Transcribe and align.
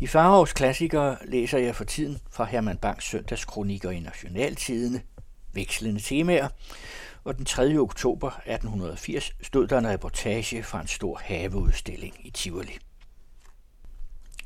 I 0.00 0.06
Farhavs 0.06 0.52
klassikere 0.52 1.16
læser 1.24 1.58
jeg 1.58 1.76
for 1.76 1.84
tiden 1.84 2.18
fra 2.30 2.44
Herman 2.44 2.78
Bangs 2.78 3.04
søndagskronikker 3.04 3.90
i 3.90 4.00
Nationaltidene, 4.00 5.02
vekslende 5.52 6.00
temaer, 6.00 6.48
og 7.24 7.36
den 7.36 7.44
3. 7.44 7.76
oktober 7.78 8.28
1880 8.30 9.32
stod 9.42 9.66
der 9.66 9.78
en 9.78 9.88
reportage 9.88 10.62
fra 10.62 10.80
en 10.80 10.86
stor 10.86 11.20
haveudstilling 11.24 12.26
i 12.26 12.30
Tivoli. 12.30 12.78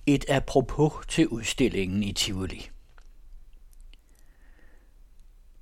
Et 0.07 0.25
apropos 0.29 0.93
til 1.09 1.29
udstillingen 1.29 2.03
i 2.03 2.13
Tivoli. 2.13 2.71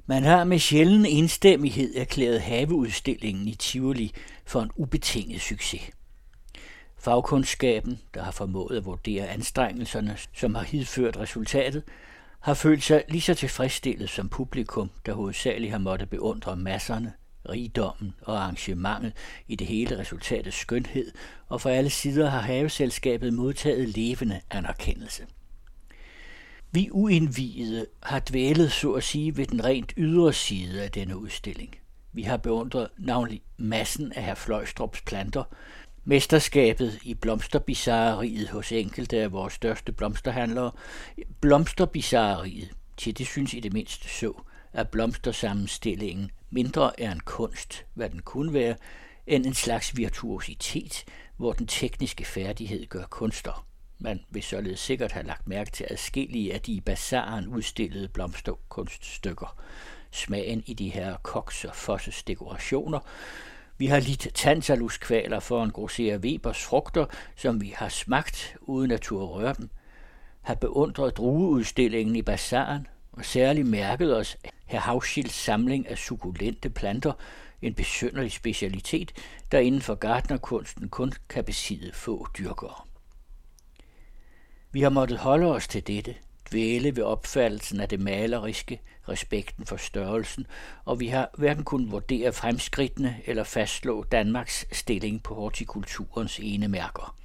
Man 0.06 0.22
har 0.22 0.44
med 0.44 0.58
sjælden 0.58 1.06
enstemmighed 1.06 1.96
erklæret 1.96 2.40
haveudstillingen 2.40 3.48
i 3.48 3.54
Tivoli 3.54 4.12
for 4.44 4.62
en 4.62 4.70
ubetinget 4.76 5.40
succes. 5.40 5.90
Fagkundskaben, 6.98 8.00
der 8.14 8.22
har 8.22 8.30
formået 8.30 8.76
at 8.76 8.84
vurdere 8.84 9.28
anstrengelserne, 9.28 10.16
som 10.34 10.54
har 10.54 10.62
hidført 10.62 11.16
resultatet, 11.16 11.82
har 12.40 12.54
følt 12.54 12.82
sig 12.82 13.04
lige 13.08 13.20
så 13.20 13.34
tilfredsstillet 13.34 14.10
som 14.10 14.28
publikum, 14.28 14.90
der 15.06 15.14
hovedsageligt 15.14 15.70
har 15.70 15.78
måttet 15.78 16.10
beundre 16.10 16.56
masserne, 16.56 17.12
rigdommen 17.48 18.14
og 18.22 18.36
arrangementet 18.42 19.12
i 19.48 19.56
det 19.56 19.66
hele 19.66 19.98
resultatets 19.98 20.56
skønhed, 20.56 21.12
og 21.48 21.60
fra 21.60 21.70
alle 21.70 21.90
sider 21.90 22.30
har 22.30 22.40
haveselskabet 22.40 23.32
modtaget 23.32 23.88
levende 23.88 24.40
anerkendelse. 24.50 25.26
Vi 26.70 26.88
uindvidede 26.92 27.86
har 28.02 28.22
dvælet 28.30 28.72
så 28.72 28.92
at 28.92 29.04
sige 29.04 29.36
ved 29.36 29.46
den 29.46 29.64
rent 29.64 29.92
ydre 29.96 30.32
side 30.32 30.82
af 30.82 30.90
denne 30.90 31.16
udstilling. 31.16 31.76
Vi 32.12 32.22
har 32.22 32.36
beundret 32.36 32.88
navnlig 32.98 33.42
massen 33.56 34.12
af 34.12 34.24
herr 34.24 34.34
Fløjstrups 34.34 35.00
planter, 35.00 35.44
mesterskabet 36.08 36.98
i 37.02 37.14
blomsterbizarreriet 37.14 38.48
hos 38.48 38.72
enkelte 38.72 39.18
af 39.18 39.32
vores 39.32 39.52
største 39.52 39.92
blomsterhandlere, 39.92 40.70
blomsterbizarreriet, 41.40 42.70
til 42.96 43.18
det 43.18 43.26
synes 43.26 43.54
i 43.54 43.60
det 43.60 43.72
mindste 43.72 44.08
så, 44.08 44.32
at 44.72 44.88
blomstersammenstillingen 44.88 46.30
mindre 46.50 47.00
er 47.00 47.12
en 47.12 47.20
kunst, 47.20 47.84
hvad 47.94 48.10
den 48.10 48.22
kunne 48.22 48.52
være, 48.52 48.76
end 49.26 49.46
en 49.46 49.54
slags 49.54 49.96
virtuositet, 49.96 51.04
hvor 51.36 51.52
den 51.52 51.66
tekniske 51.66 52.24
færdighed 52.24 52.86
gør 52.86 53.04
kunster. 53.04 53.66
Man 53.98 54.20
vil 54.30 54.42
således 54.42 54.80
sikkert 54.80 55.12
have 55.12 55.26
lagt 55.26 55.48
mærke 55.48 55.70
til 55.70 55.86
adskillige 55.90 56.54
af 56.54 56.60
de 56.60 56.72
i 56.72 56.80
bazaren 56.80 57.48
udstillede 57.48 58.08
blomsterkunststykker. 58.08 59.56
Smagen 60.10 60.62
i 60.66 60.74
de 60.74 60.88
her 60.88 61.16
koks 61.16 61.64
og 61.64 61.76
fosses 61.76 62.22
dekorationer. 62.22 63.00
Vi 63.78 63.86
har 63.86 64.00
lidt 64.00 64.28
tantaluskvaler 64.34 65.40
for 65.40 65.64
en 65.64 65.70
grosser 65.70 66.18
Webers 66.18 66.64
frugter, 66.64 67.06
som 67.36 67.60
vi 67.60 67.74
har 67.76 67.88
smagt 67.88 68.56
uden 68.60 68.90
at 68.90 69.00
turde 69.00 69.26
røre 69.26 69.54
dem. 69.58 69.70
Har 70.42 70.54
beundret 70.54 71.16
drueudstillingen 71.16 72.16
i 72.16 72.22
bazaren 72.22 72.86
og 73.12 73.24
særligt 73.24 73.66
mærket 73.66 74.16
os 74.16 74.36
herr 74.66 74.80
Havschilds 74.80 75.34
samling 75.34 75.88
af 75.88 75.98
sukulente 75.98 76.70
planter, 76.70 77.12
en 77.62 77.74
besynderlig 77.74 78.32
specialitet, 78.32 79.12
der 79.52 79.58
inden 79.58 79.80
for 79.80 79.94
gartnerkunsten 79.94 80.88
kun 80.88 81.12
kan 81.28 81.44
besidde 81.44 81.92
få 81.92 82.26
dyrkere. 82.38 82.74
Vi 84.72 84.80
har 84.80 84.90
måttet 84.90 85.18
holde 85.18 85.46
os 85.46 85.68
til 85.68 85.86
dette, 85.86 86.14
dvæle 86.50 86.96
ved 86.96 87.02
opfattelsen 87.02 87.80
af 87.80 87.88
det 87.88 88.00
maleriske, 88.00 88.80
respekten 89.08 89.66
for 89.66 89.76
størrelsen, 89.76 90.46
og 90.84 91.00
vi 91.00 91.08
har 91.08 91.30
hverken 91.38 91.64
kunnet 91.64 91.92
vurdere 91.92 92.32
fremskridtene 92.32 93.16
eller 93.26 93.44
fastslå 93.44 94.02
Danmarks 94.02 94.66
stilling 94.72 95.22
på 95.22 95.34
hortikulturens 95.34 96.38
ene 96.42 96.68
mærker. 96.68 97.16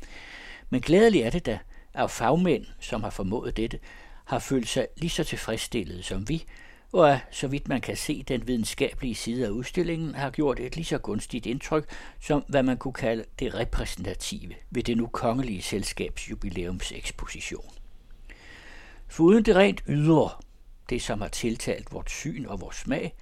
Men 0.70 0.82
glædeligt 0.82 1.26
er 1.26 1.30
det 1.30 1.46
da, 1.46 1.60
at 1.94 2.12
fagmænd, 2.12 2.66
som 2.80 3.04
har 3.04 3.10
formået 3.10 3.58
dette, 3.58 3.80
har 4.26 4.40
følt 4.40 4.68
sig 4.68 4.88
lige 4.98 5.10
så 5.10 5.24
tilfredsstillet 5.24 6.06
som 6.06 6.30
vi, 6.30 6.46
og 6.92 7.12
at, 7.12 7.20
så 7.32 7.48
vidt 7.48 7.68
man 7.68 7.82
kan 7.82 7.98
se, 7.98 8.24
den 8.28 8.48
videnskabelige 8.48 9.16
side 9.16 9.46
af 9.46 9.50
udstillingen 9.50 10.16
har 10.16 10.30
gjort 10.30 10.60
et 10.60 10.76
lige 10.76 10.86
så 10.86 10.98
gunstigt 10.98 11.46
indtryk 11.46 11.90
som 12.22 12.44
hvad 12.48 12.64
man 12.64 12.78
kunne 12.78 12.94
kalde 12.94 13.26
det 13.40 13.56
repræsentative 13.56 14.54
ved 14.72 14.84
det 14.84 14.98
nu 14.98 15.08
kongelige 15.08 15.62
selskabs 15.62 16.30
jubilæumseksposition. 16.30 17.83
Foruden 19.14 19.46
det 19.46 19.56
rent 19.56 19.84
ydre, 19.88 20.30
det 20.90 21.02
som 21.02 21.22
har 21.22 21.28
tiltalt 21.28 21.94
vort 21.94 22.10
syn 22.10 22.46
og 22.46 22.62
vores 22.62 22.76
smag, 22.76 23.16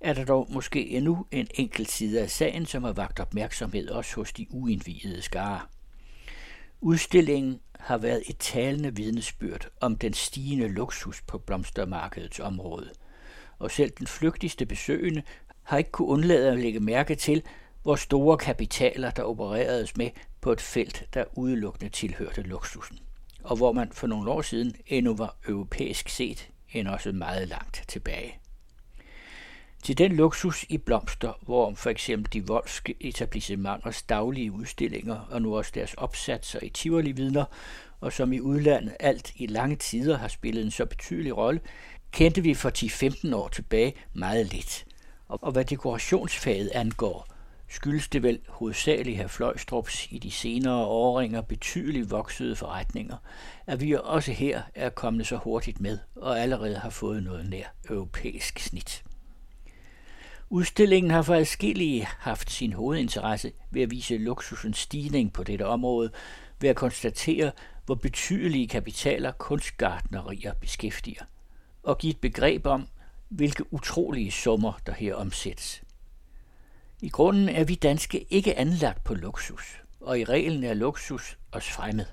er 0.00 0.12
der 0.12 0.24
dog 0.24 0.46
måske 0.50 0.88
endnu 0.88 1.26
en 1.30 1.46
enkelt 1.54 1.90
side 1.90 2.20
af 2.20 2.30
sagen, 2.30 2.66
som 2.66 2.84
har 2.84 2.92
vagt 2.92 3.20
opmærksomhed 3.20 3.88
også 3.88 4.14
hos 4.14 4.32
de 4.32 4.46
uindvidede 4.50 5.22
skare. 5.22 5.60
Udstillingen 6.80 7.60
har 7.78 7.98
været 7.98 8.22
et 8.28 8.36
talende 8.38 8.96
vidnesbyrd 8.96 9.68
om 9.80 9.96
den 9.96 10.12
stigende 10.12 10.68
luksus 10.68 11.22
på 11.22 11.38
blomstermarkedets 11.38 12.40
område– 12.40 12.90
og 13.58 13.70
selv 13.70 13.90
den 13.98 14.06
flygtigste 14.06 14.66
besøgende 14.66 15.22
har 15.62 15.78
ikke 15.78 15.90
kunne 15.90 16.08
undlade 16.08 16.50
at 16.50 16.58
lægge 16.58 16.80
mærke 16.80 17.14
til, 17.14 17.42
hvor 17.82 17.96
store 17.96 18.38
kapitaler 18.38 19.10
der 19.10 19.22
opereredes 19.22 19.96
med 19.96 20.10
på 20.40 20.52
et 20.52 20.60
felt, 20.60 21.08
der 21.14 21.24
udelukkende 21.36 21.90
tilhørte 21.90 22.42
luksusen, 22.42 22.98
og 23.42 23.56
hvor 23.56 23.72
man 23.72 23.92
for 23.92 24.06
nogle 24.06 24.30
år 24.30 24.42
siden 24.42 24.74
endnu 24.86 25.14
var 25.14 25.36
europæisk 25.48 26.08
set, 26.08 26.48
end 26.72 26.88
også 26.88 27.12
meget 27.12 27.48
langt 27.48 27.84
tilbage. 27.88 28.36
Til 29.82 29.98
den 29.98 30.12
luksus 30.12 30.64
i 30.68 30.78
blomster, 30.78 31.32
hvor 31.42 31.74
for 31.74 31.90
eksempel 31.90 32.32
de 32.32 32.46
voldske 32.46 32.94
etablissementers 33.00 34.02
daglige 34.02 34.52
udstillinger 34.52 35.28
og 35.30 35.42
nu 35.42 35.56
også 35.56 35.72
deres 35.74 35.94
opsatser 35.94 36.58
i 36.62 36.68
Tivoli 36.68 37.12
vidner, 37.12 37.44
og 38.00 38.12
som 38.12 38.32
i 38.32 38.40
udlandet 38.40 38.96
alt 39.00 39.32
i 39.36 39.46
lange 39.46 39.76
tider 39.76 40.18
har 40.18 40.28
spillet 40.28 40.64
en 40.64 40.70
så 40.70 40.86
betydelig 40.86 41.36
rolle, 41.36 41.60
kendte 42.12 42.42
vi 42.42 42.54
for 42.54 42.70
10-15 43.30 43.36
år 43.36 43.48
tilbage 43.48 43.94
meget 44.12 44.46
lidt. 44.46 44.84
Og 45.28 45.52
hvad 45.52 45.64
dekorationsfaget 45.64 46.70
angår, 46.74 47.26
skyldes 47.70 48.08
det 48.08 48.22
vel 48.22 48.38
hovedsageligt 48.48 49.16
her 49.16 49.26
Fløjstrups 49.26 50.06
i 50.10 50.18
de 50.18 50.30
senere 50.30 50.84
årringer 50.84 51.40
betydeligt 51.40 52.10
voksede 52.10 52.56
forretninger, 52.56 53.16
at 53.66 53.80
vi 53.80 53.96
også 54.04 54.32
her 54.32 54.62
er 54.74 54.90
kommet 54.90 55.26
så 55.26 55.36
hurtigt 55.36 55.80
med 55.80 55.98
og 56.16 56.40
allerede 56.40 56.76
har 56.76 56.90
fået 56.90 57.22
noget 57.22 57.50
nær 57.50 57.66
europæisk 57.88 58.58
snit. 58.58 59.04
Udstillingen 60.50 61.10
har 61.10 61.22
for 61.22 61.34
adskillige 61.34 62.08
haft 62.18 62.50
sin 62.50 62.72
hovedinteresse 62.72 63.52
ved 63.70 63.82
at 63.82 63.90
vise 63.90 64.18
luksusens 64.18 64.78
stigning 64.78 65.32
på 65.32 65.44
dette 65.44 65.66
område, 65.66 66.10
ved 66.60 66.70
at 66.70 66.76
konstatere, 66.76 67.52
hvor 67.86 67.94
betydelige 67.94 68.68
kapitaler 68.68 69.32
kunstgartnerier 69.32 70.54
beskæftiger– 70.54 71.24
og 71.82 71.98
give 71.98 72.10
et 72.10 72.20
begreb 72.20 72.66
om, 72.66 72.88
hvilke 73.28 73.72
utrolige 73.72 74.30
summer, 74.30 74.72
der 74.86 74.92
her 74.92 75.14
omsættes. 75.14 75.82
I 77.02 77.08
grunden 77.08 77.48
er 77.48 77.64
vi 77.64 77.74
danske 77.74 78.26
ikke 78.32 78.58
anlagt 78.58 79.04
på 79.04 79.14
luksus, 79.14 79.82
og 80.00 80.20
i 80.20 80.24
reglen 80.24 80.64
er 80.64 80.74
luksus 80.74 81.38
os 81.52 81.70
fremmed. 81.70 82.04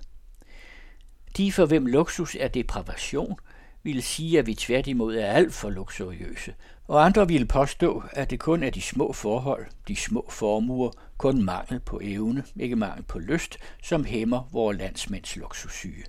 De 1.38 1.52
for 1.52 1.66
hvem 1.66 1.86
luksus 1.86 2.36
er 2.40 2.48
depravation, 2.48 3.40
ville 3.84 4.02
sige, 4.02 4.40
at 4.40 4.48
vi 4.48 4.53
tværtimod 4.53 5.16
er 5.16 5.31
alt 5.31 5.53
for 5.53 5.70
luksuriøse, 5.70 6.53
og 6.88 7.06
andre 7.06 7.28
ville 7.28 7.48
påstå, 7.48 8.03
at 8.12 8.30
det 8.30 8.40
kun 8.40 8.64
er 8.64 8.70
de 8.70 8.81
små 8.81 9.14
forhold, 9.14 9.66
de 9.88 9.96
små 9.96 10.25
formuer, 10.30 10.92
kun 11.18 11.44
mangel 11.44 11.80
på 11.80 12.00
evne, 12.04 12.44
ikke 12.56 12.75
mangel 12.75 13.04
på 13.04 13.19
lyst, 13.19 13.58
som 13.84 14.06
hæmmer 14.06 14.50
vores 14.52 14.78
landsmænds 14.78 15.36
luksussyge. 15.36 16.04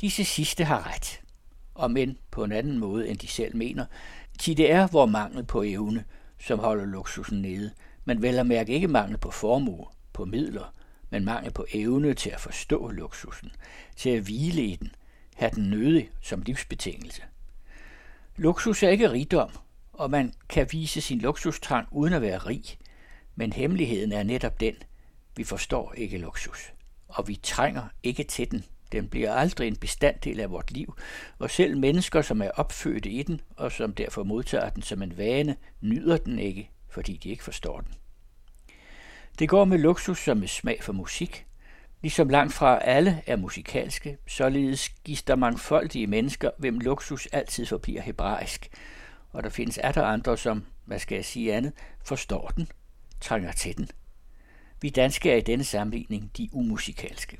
Disse 0.00 0.24
sidste 0.24 0.64
har 0.64 0.94
ret 0.94 1.20
og 1.74 1.90
men 1.90 2.18
på 2.30 2.44
en 2.44 2.52
anden 2.52 2.78
måde, 2.78 3.08
end 3.08 3.18
de 3.18 3.28
selv 3.28 3.56
mener. 3.56 3.86
Til 4.38 4.56
det 4.56 4.70
er 4.70 4.86
vores 4.86 5.10
mangel 5.10 5.44
på 5.44 5.62
evne, 5.62 6.04
som 6.46 6.58
holder 6.58 6.84
luksusen 6.84 7.42
nede, 7.42 7.70
men 8.04 8.22
vel 8.22 8.38
at 8.38 8.46
mærke 8.46 8.72
ikke 8.72 8.88
mangel 8.88 9.18
på 9.18 9.30
formue, 9.30 9.86
på 10.12 10.24
midler, 10.24 10.74
men 11.10 11.24
mangel 11.24 11.52
på 11.52 11.66
evne 11.72 12.14
til 12.14 12.30
at 12.30 12.40
forstå 12.40 12.90
luksusen, 12.90 13.52
til 13.96 14.10
at 14.10 14.22
hvile 14.22 14.62
i 14.62 14.76
den, 14.76 14.90
have 15.34 15.50
den 15.54 15.70
nødig 15.70 16.10
som 16.22 16.42
livsbetingelse. 16.42 17.22
Luksus 18.36 18.82
er 18.82 18.88
ikke 18.88 19.10
rigdom, 19.10 19.50
og 19.92 20.10
man 20.10 20.32
kan 20.48 20.68
vise 20.72 21.00
sin 21.00 21.18
luksustrang 21.18 21.88
uden 21.90 22.12
at 22.12 22.22
være 22.22 22.38
rig, 22.38 22.64
men 23.34 23.52
hemmeligheden 23.52 24.12
er 24.12 24.22
netop 24.22 24.60
den, 24.60 24.74
vi 25.36 25.44
forstår 25.44 25.94
ikke 25.96 26.18
luksus, 26.18 26.72
og 27.08 27.28
vi 27.28 27.40
trænger 27.42 27.82
ikke 28.02 28.24
til 28.24 28.50
den 28.50 28.64
den 28.94 29.08
bliver 29.08 29.34
aldrig 29.34 29.68
en 29.68 29.76
bestanddel 29.76 30.40
af 30.40 30.50
vort 30.50 30.70
liv, 30.70 30.94
og 31.38 31.50
selv 31.50 31.78
mennesker, 31.78 32.22
som 32.22 32.42
er 32.42 32.50
opfødte 32.50 33.10
i 33.10 33.22
den, 33.22 33.40
og 33.56 33.72
som 33.72 33.94
derfor 33.94 34.24
modtager 34.24 34.68
den 34.68 34.82
som 34.82 35.02
en 35.02 35.18
vane, 35.18 35.56
nyder 35.80 36.16
den 36.16 36.38
ikke, 36.38 36.70
fordi 36.88 37.16
de 37.16 37.28
ikke 37.28 37.44
forstår 37.44 37.80
den. 37.80 37.94
Det 39.38 39.48
går 39.48 39.64
med 39.64 39.78
luksus 39.78 40.18
som 40.18 40.36
med 40.36 40.48
smag 40.48 40.82
for 40.82 40.92
musik. 40.92 41.46
Ligesom 42.02 42.28
langt 42.28 42.52
fra 42.52 42.78
alle 42.82 43.22
er 43.26 43.36
musikalske, 43.36 44.18
således 44.26 44.88
gives 44.88 45.22
der 45.22 45.36
mangfoldige 45.36 46.06
mennesker, 46.06 46.50
hvem 46.58 46.78
luksus 46.78 47.26
altid 47.26 47.66
forbliver 47.66 48.02
hebraisk. 48.02 48.68
Og 49.32 49.42
der 49.42 49.48
findes 49.48 49.78
atter 49.78 50.04
andre, 50.04 50.36
som, 50.36 50.64
hvad 50.84 50.98
skal 50.98 51.16
jeg 51.16 51.24
sige 51.24 51.54
andet, 51.54 51.72
forstår 52.04 52.52
den, 52.56 52.68
trænger 53.20 53.52
til 53.52 53.76
den. 53.76 53.88
Vi 54.82 54.90
danske 54.90 55.30
er 55.30 55.36
i 55.36 55.40
denne 55.40 55.64
sammenligning 55.64 56.30
de 56.36 56.48
umusikalske. 56.52 57.38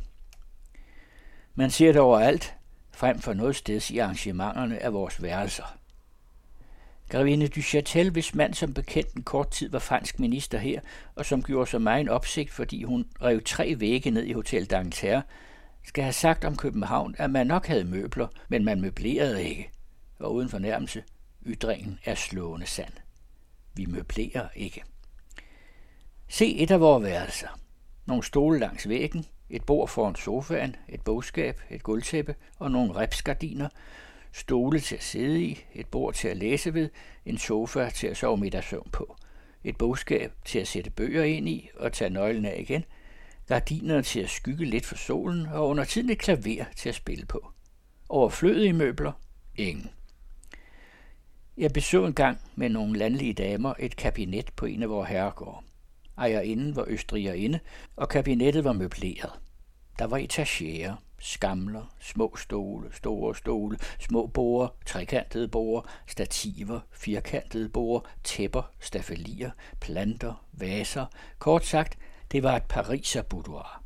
Man 1.55 1.71
ser 1.71 1.93
det 1.93 2.01
overalt, 2.01 2.55
frem 2.93 3.19
for 3.19 3.33
noget 3.33 3.57
sted 3.57 3.91
i 3.91 3.99
arrangementerne 3.99 4.83
af 4.83 4.93
vores 4.93 5.23
værelser. 5.23 5.79
Gravinde 7.09 7.49
du 7.49 7.61
Châtel, 7.61 8.11
hvis 8.11 8.35
mand 8.35 8.55
som 8.55 8.75
bekendt 8.75 9.13
en 9.13 9.23
kort 9.23 9.51
tid 9.51 9.71
var 9.71 9.79
fransk 9.79 10.19
minister 10.19 10.59
her, 10.59 10.81
og 11.15 11.27
som 11.27 11.43
gjorde 11.43 11.71
så 11.71 11.79
meget 11.79 12.01
en 12.01 12.09
opsigt, 12.09 12.51
fordi 12.51 12.83
hun 12.83 13.07
rev 13.23 13.43
tre 13.43 13.75
vægge 13.79 14.11
ned 14.11 14.25
i 14.25 14.33
Hotel 14.33 14.69
d'Angleterre, 14.73 15.21
skal 15.85 16.05
have 16.05 16.13
sagt 16.13 16.45
om 16.45 16.57
København, 16.57 17.15
at 17.19 17.31
man 17.31 17.47
nok 17.47 17.67
havde 17.67 17.85
møbler, 17.85 18.29
men 18.49 18.65
man 18.65 18.81
møblerede 18.81 19.45
ikke. 19.45 19.71
Og 20.19 20.35
uden 20.35 20.49
fornærmelse, 20.49 21.03
ytringen 21.47 21.99
er 22.05 22.15
slående 22.15 22.67
sand. 22.67 22.93
Vi 23.75 23.87
møblerer 23.87 24.49
ikke. 24.57 24.83
Se 26.29 26.57
et 26.57 26.71
af 26.71 26.81
vores 26.81 27.05
værelser. 27.05 27.61
Nogle 28.07 28.25
stole 28.25 28.59
langs 28.59 28.89
væggen, 28.89 29.27
et 29.51 29.65
bord 29.65 29.89
foran 29.89 30.17
sofaen, 30.17 30.77
et 30.89 31.03
bogskab, 31.03 31.61
et 31.71 31.83
gulvtæppe 31.83 32.35
og 32.59 32.71
nogle 32.71 32.95
repsgardiner, 32.95 33.69
stole 34.33 34.81
til 34.81 34.97
at 34.97 35.03
sidde 35.03 35.43
i, 35.43 35.65
et 35.75 35.87
bord 35.87 36.15
til 36.15 36.29
at 36.29 36.37
læse 36.37 36.75
ved, 36.75 36.89
en 37.27 37.39
sofa 37.39 37.91
til 37.91 38.07
at 38.07 38.17
sove 38.17 38.37
middagssøvn 38.37 38.89
på, 38.93 39.17
et 39.65 39.77
bogskab 39.77 40.33
til 40.45 40.59
at 40.59 40.69
sætte 40.69 40.91
bøger 40.91 41.25
ind 41.25 41.49
i 41.49 41.71
og 41.77 41.93
tage 41.93 42.11
nøglen 42.11 42.45
af 42.45 42.57
igen, 42.61 42.85
gardiner 43.47 44.03
til 44.03 44.21
at 44.21 44.31
skygge 44.31 44.65
lidt 44.65 44.87
for 44.87 44.97
solen 44.97 45.47
og 45.47 45.69
under 45.69 45.85
tiden 45.85 46.11
et 46.11 46.19
klaver 46.19 46.65
til 46.77 46.89
at 46.89 46.95
spille 46.95 47.27
på. 47.27 47.51
Overflødige 48.09 48.73
møbler? 48.73 49.13
Ingen. 49.57 49.91
Jeg 51.57 51.73
besøg 51.73 52.07
engang 52.07 52.41
med 52.55 52.69
nogle 52.69 52.99
landlige 52.99 53.33
damer 53.33 53.75
et 53.79 53.97
kabinet 53.97 54.51
på 54.57 54.67
en 54.67 54.83
af 54.83 54.89
vores 54.89 55.09
herregårde. 55.09 55.67
Ejerinden 56.19 56.77
var 56.77 56.85
østrigerinde, 56.87 57.61
og 57.97 58.09
kabinettet 58.09 58.65
var 58.65 58.73
møbleret. 58.73 59.31
Der 59.99 60.05
var 60.05 60.17
etagere, 60.17 60.97
skamler, 61.19 61.95
små 62.01 62.37
stole, 62.37 62.93
store 62.93 63.35
stole, 63.35 63.79
små 64.01 64.27
borer, 64.27 64.69
trekantede 64.87 65.49
borer, 65.49 65.83
stativer, 66.07 66.81
firkantede 66.93 67.69
borer, 67.69 68.01
tæpper, 68.25 68.63
stafelier, 68.81 69.51
planter, 69.81 70.45
vaser. 70.53 71.07
Kort 71.39 71.65
sagt, 71.65 71.99
det 72.33 72.43
var 72.43 72.57
et 72.57 72.65
pariser 72.69 73.23
boudoir. 73.23 73.83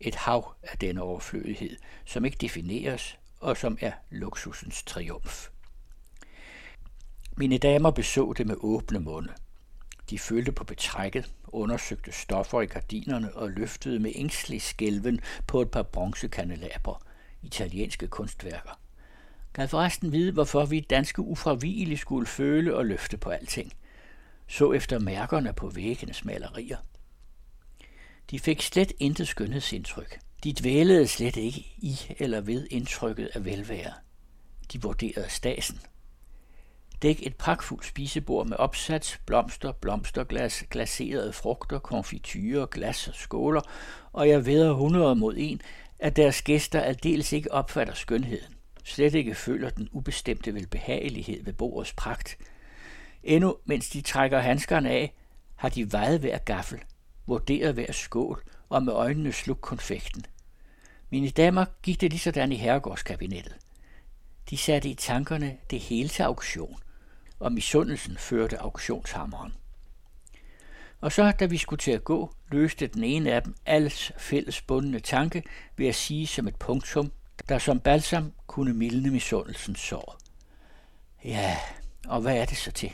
Et 0.00 0.14
hav 0.14 0.54
af 0.62 0.78
denne 0.78 1.02
overflødighed, 1.02 1.76
som 2.04 2.24
ikke 2.24 2.38
defineres 2.40 3.18
og 3.44 3.56
som 3.56 3.78
er 3.80 3.92
luksusens 4.10 4.82
triumf. 4.82 5.48
Mine 7.36 7.58
damer 7.58 7.90
beså 7.90 8.32
det 8.32 8.46
med 8.46 8.56
åbne 8.58 9.00
munde. 9.00 9.32
De 10.10 10.18
følte 10.18 10.52
på 10.52 10.64
betrækket, 10.64 11.32
undersøgte 11.44 12.12
stoffer 12.12 12.60
i 12.60 12.66
gardinerne 12.66 13.34
og 13.34 13.50
løftede 13.50 13.98
med 13.98 14.12
ængstelig 14.14 14.62
skælven 14.62 15.20
på 15.46 15.60
et 15.60 15.70
par 15.70 15.82
bronzekandelaber, 15.82 17.02
italienske 17.42 18.08
kunstværker. 18.08 18.80
Kan 19.54 19.68
forresten 19.68 20.12
vide, 20.12 20.32
hvorfor 20.32 20.64
vi 20.64 20.80
danske 20.80 21.22
ufravigeligt 21.22 22.00
skulle 22.00 22.26
føle 22.26 22.76
og 22.76 22.86
løfte 22.86 23.16
på 23.16 23.30
alting. 23.30 23.72
Så 24.48 24.72
efter 24.72 24.98
mærkerne 24.98 25.52
på 25.52 25.68
væggenes 25.68 26.24
malerier. 26.24 26.78
De 28.30 28.38
fik 28.38 28.62
slet 28.62 28.92
intet 28.98 29.28
skønhedsindtryk. 29.28 30.18
De 30.44 30.52
dvælede 30.52 31.08
slet 31.08 31.36
ikke 31.36 31.60
i 31.76 32.00
eller 32.18 32.40
ved 32.40 32.66
indtrykket 32.70 33.30
af 33.34 33.44
velvære. 33.44 33.92
De 34.72 34.82
vurderede 34.82 35.28
stasen– 35.28 35.80
Dæk 37.04 37.20
et 37.22 37.36
pragtfuldt 37.36 37.86
spisebord 37.86 38.46
med 38.46 38.56
opsats, 38.56 39.20
blomster, 39.26 39.72
blomsterglas, 39.72 40.64
glaserede 40.70 41.32
frugter, 41.32 41.78
konfiturer, 41.78 42.66
glas 42.66 43.08
og 43.08 43.14
skåler, 43.14 43.60
og 44.12 44.28
jeg 44.28 44.46
ved 44.46 44.72
hundrede 44.72 45.14
mod 45.14 45.34
en, 45.38 45.60
at 45.98 46.16
deres 46.16 46.42
gæster 46.42 46.80
aldeles 46.80 47.32
ikke 47.32 47.52
opfatter 47.52 47.94
skønheden, 47.94 48.54
slet 48.84 49.14
ikke 49.14 49.34
føler 49.34 49.70
den 49.70 49.88
ubestemte 49.92 50.54
velbehagelighed 50.54 51.44
ved 51.44 51.52
bordets 51.52 51.92
pragt. 51.92 52.38
Endnu, 53.22 53.56
mens 53.64 53.88
de 53.88 54.00
trækker 54.00 54.38
handskerne 54.38 54.90
af, 54.90 55.14
har 55.56 55.68
de 55.68 55.92
vejet 55.92 56.20
hver 56.20 56.38
gaffel, 56.38 56.80
vurderet 57.26 57.74
hver 57.74 57.92
skål 57.92 58.42
og 58.68 58.82
med 58.82 58.92
øjnene 58.92 59.32
sluk 59.32 59.58
konfekten. 59.60 60.26
Mine 61.10 61.30
damer 61.30 61.64
gik 61.82 62.00
det 62.00 62.10
lige 62.10 62.20
sådan 62.20 62.52
i 62.52 62.56
herregårdskabinettet. 62.56 63.56
De 64.50 64.56
satte 64.56 64.88
i 64.88 64.94
tankerne 64.94 65.56
det 65.70 65.80
hele 65.80 66.08
til 66.08 66.22
auktion 66.22 66.78
og 67.38 67.52
misundelsen 67.52 68.16
førte 68.16 68.58
auktionshammeren. 68.58 69.52
Og 71.00 71.12
så, 71.12 71.32
da 71.40 71.46
vi 71.46 71.56
skulle 71.56 71.80
til 71.80 71.90
at 71.90 72.04
gå, 72.04 72.34
løste 72.50 72.86
den 72.86 73.04
ene 73.04 73.32
af 73.32 73.42
dem 73.42 73.54
alles 73.66 74.12
fælles 74.18 74.62
bundne 74.62 75.00
tanke 75.00 75.42
ved 75.76 75.86
at 75.86 75.94
sige 75.94 76.26
som 76.26 76.48
et 76.48 76.56
punktum, 76.56 77.12
der 77.48 77.58
som 77.58 77.80
balsam 77.80 78.32
kunne 78.46 78.74
mildne 78.74 79.10
misundelsens 79.10 79.80
sår. 79.80 80.18
Ja, 81.24 81.56
og 82.06 82.20
hvad 82.20 82.36
er 82.36 82.44
det 82.44 82.56
så 82.56 82.72
til? 82.72 82.92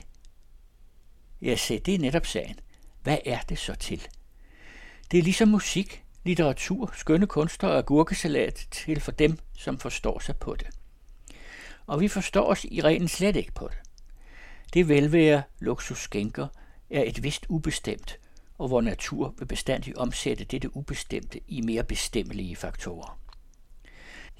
Jeg 1.42 1.58
se, 1.58 1.78
det 1.78 1.94
er 1.94 1.98
netop 1.98 2.26
sagen. 2.26 2.60
Hvad 3.02 3.18
er 3.26 3.38
det 3.48 3.58
så 3.58 3.74
til? 3.74 4.08
Det 5.10 5.18
er 5.18 5.22
ligesom 5.22 5.48
musik, 5.48 6.04
litteratur, 6.24 6.92
skønne 6.96 7.26
kunster 7.26 7.68
og 7.68 7.78
agurkesalat 7.78 8.66
til 8.70 9.00
for 9.00 9.12
dem, 9.12 9.38
som 9.56 9.78
forstår 9.78 10.18
sig 10.18 10.36
på 10.36 10.54
det. 10.54 10.66
Og 11.86 12.00
vi 12.00 12.08
forstår 12.08 12.50
os 12.50 12.64
i 12.64 12.80
reglen 12.80 13.08
slet 13.08 13.36
ikke 13.36 13.52
på 13.52 13.68
det. 13.68 13.89
Det 14.74 14.88
velvære 14.88 15.42
luksus 15.60 15.98
skænker 15.98 16.46
er 16.90 17.02
et 17.06 17.22
vist 17.22 17.46
ubestemt, 17.48 18.18
og 18.58 18.68
hvor 18.68 18.80
natur 18.80 19.34
vil 19.38 19.46
bestandig 19.46 19.98
omsætte 19.98 20.44
dette 20.44 20.76
ubestemte 20.76 21.40
i 21.48 21.60
mere 21.60 21.84
bestemmelige 21.84 22.56
faktorer. 22.56 23.18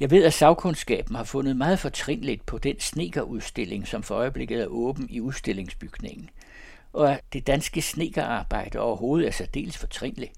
Jeg 0.01 0.11
ved, 0.11 0.25
at 0.25 0.33
sagkundskaben 0.33 1.17
har 1.17 1.25
fundet 1.25 1.57
meget 1.57 1.79
fortrinligt 1.79 2.47
på 2.47 2.59
den 2.59 2.81
snekerudstilling, 2.81 3.89
som 3.89 4.03
for 4.03 4.15
øjeblikket 4.15 4.61
er 4.61 4.67
åben 4.67 5.11
i 5.11 5.21
udstillingsbygningen, 5.21 6.31
og 6.93 7.13
at 7.13 7.21
det 7.33 7.47
danske 7.47 7.83
snekerarbejde 7.83 8.79
overhovedet 8.79 9.27
er 9.27 9.33
særdeles 9.33 9.79
fortrinligt, 9.79 10.33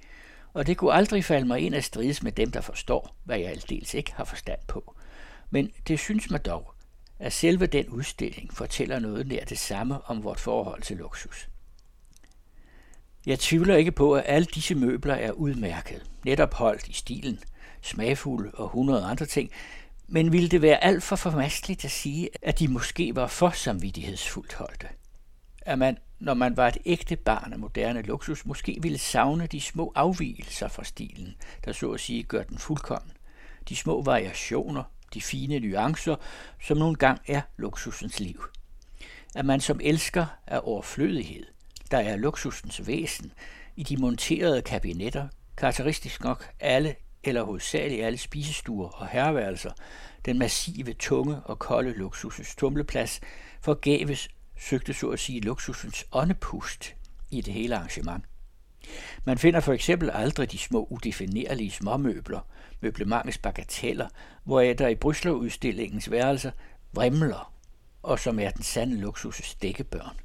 og 0.52 0.66
det 0.66 0.76
kunne 0.76 0.92
aldrig 0.92 1.24
falde 1.24 1.46
mig 1.46 1.60
ind 1.60 1.74
at 1.74 1.84
strides 1.84 2.22
med 2.22 2.32
dem, 2.32 2.50
der 2.50 2.60
forstår, 2.60 3.16
hvad 3.24 3.38
jeg 3.38 3.50
aldeles 3.50 3.94
ikke 3.94 4.12
har 4.14 4.24
forstand 4.24 4.58
på. 4.68 4.96
Men 5.50 5.72
det 5.88 5.98
synes 5.98 6.30
mig 6.30 6.44
dog, 6.44 6.71
at 7.22 7.32
selve 7.32 7.66
den 7.66 7.88
udstilling 7.88 8.54
fortæller 8.54 8.98
noget 8.98 9.26
nær 9.26 9.44
det 9.44 9.58
samme 9.58 10.04
om 10.04 10.24
vort 10.24 10.40
forhold 10.40 10.82
til 10.82 10.96
luksus. 10.96 11.48
Jeg 13.26 13.38
tvivler 13.38 13.76
ikke 13.76 13.92
på, 13.92 14.14
at 14.14 14.24
alle 14.26 14.46
disse 14.54 14.74
møbler 14.74 15.14
er 15.14 15.32
udmærket, 15.32 16.10
netop 16.24 16.54
holdt 16.54 16.88
i 16.88 16.92
stilen, 16.92 17.38
smagfulde 17.82 18.50
og 18.54 18.68
hundrede 18.68 19.04
andre 19.04 19.26
ting, 19.26 19.50
men 20.06 20.32
ville 20.32 20.48
det 20.48 20.62
være 20.62 20.84
alt 20.84 21.02
for 21.02 21.16
formasteligt 21.16 21.84
at 21.84 21.90
sige, 21.90 22.28
at 22.42 22.58
de 22.58 22.68
måske 22.68 23.16
var 23.16 23.26
for 23.26 23.50
samvittighedsfuldt 23.50 24.54
holdte? 24.54 24.88
At 25.60 25.78
man, 25.78 25.98
når 26.18 26.34
man 26.34 26.56
var 26.56 26.68
et 26.68 26.78
ægte 26.84 27.16
barn 27.16 27.52
af 27.52 27.58
moderne 27.58 28.02
luksus, 28.02 28.46
måske 28.46 28.78
ville 28.82 28.98
savne 28.98 29.46
de 29.46 29.60
små 29.60 29.92
afvielser 29.94 30.68
fra 30.68 30.84
stilen, 30.84 31.34
der 31.64 31.72
så 31.72 31.90
at 31.90 32.00
sige 32.00 32.22
gør 32.22 32.42
den 32.42 32.58
fuldkommen. 32.58 33.12
De 33.68 33.76
små 33.76 34.02
variationer, 34.02 34.82
de 35.14 35.20
fine 35.20 35.58
nuancer, 35.60 36.16
som 36.62 36.76
nogle 36.76 36.96
gang 36.96 37.20
er 37.26 37.40
luksusens 37.56 38.20
liv. 38.20 38.44
At 39.34 39.44
man 39.44 39.60
som 39.60 39.80
elsker 39.82 40.26
er 40.46 40.58
overflødighed, 40.58 41.46
der 41.90 41.98
er 41.98 42.16
luksusens 42.16 42.86
væsen, 42.86 43.32
i 43.76 43.82
de 43.82 43.96
monterede 43.96 44.62
kabinetter, 44.62 45.28
karakteristisk 45.56 46.24
nok 46.24 46.50
alle 46.60 46.94
eller 47.24 47.42
hovedsageligt 47.42 48.04
alle 48.04 48.18
spisestuer 48.18 48.88
og 48.88 49.08
herværelser, 49.08 49.70
den 50.24 50.38
massive, 50.38 50.92
tunge 50.92 51.36
og 51.44 51.58
kolde 51.58 51.92
luksusens 51.92 52.54
tumleplads, 52.56 53.20
forgæves 53.60 54.28
søgte 54.58 54.94
så 54.94 55.08
at 55.08 55.18
sige 55.18 55.40
luksusens 55.40 56.04
åndepust 56.12 56.94
i 57.30 57.40
det 57.40 57.54
hele 57.54 57.76
arrangement. 57.76 58.24
Man 59.24 59.38
finder 59.38 59.60
for 59.60 59.72
eksempel 59.72 60.10
aldrig 60.10 60.52
de 60.52 60.58
små 60.58 60.86
udefinerlige 60.90 61.70
småmøbler, 61.70 62.40
møblementets 62.80 63.38
bagateller, 63.38 64.08
hvoraf 64.44 64.76
der 64.76 64.88
i 64.88 64.94
Brysler-udstillingens 64.94 66.10
værelser 66.10 66.50
vrimler, 66.92 67.52
og 68.02 68.18
som 68.18 68.38
er 68.38 68.50
den 68.50 68.62
sande 68.62 68.96
luksus 68.96 69.54
dækkebørn. 69.54 70.16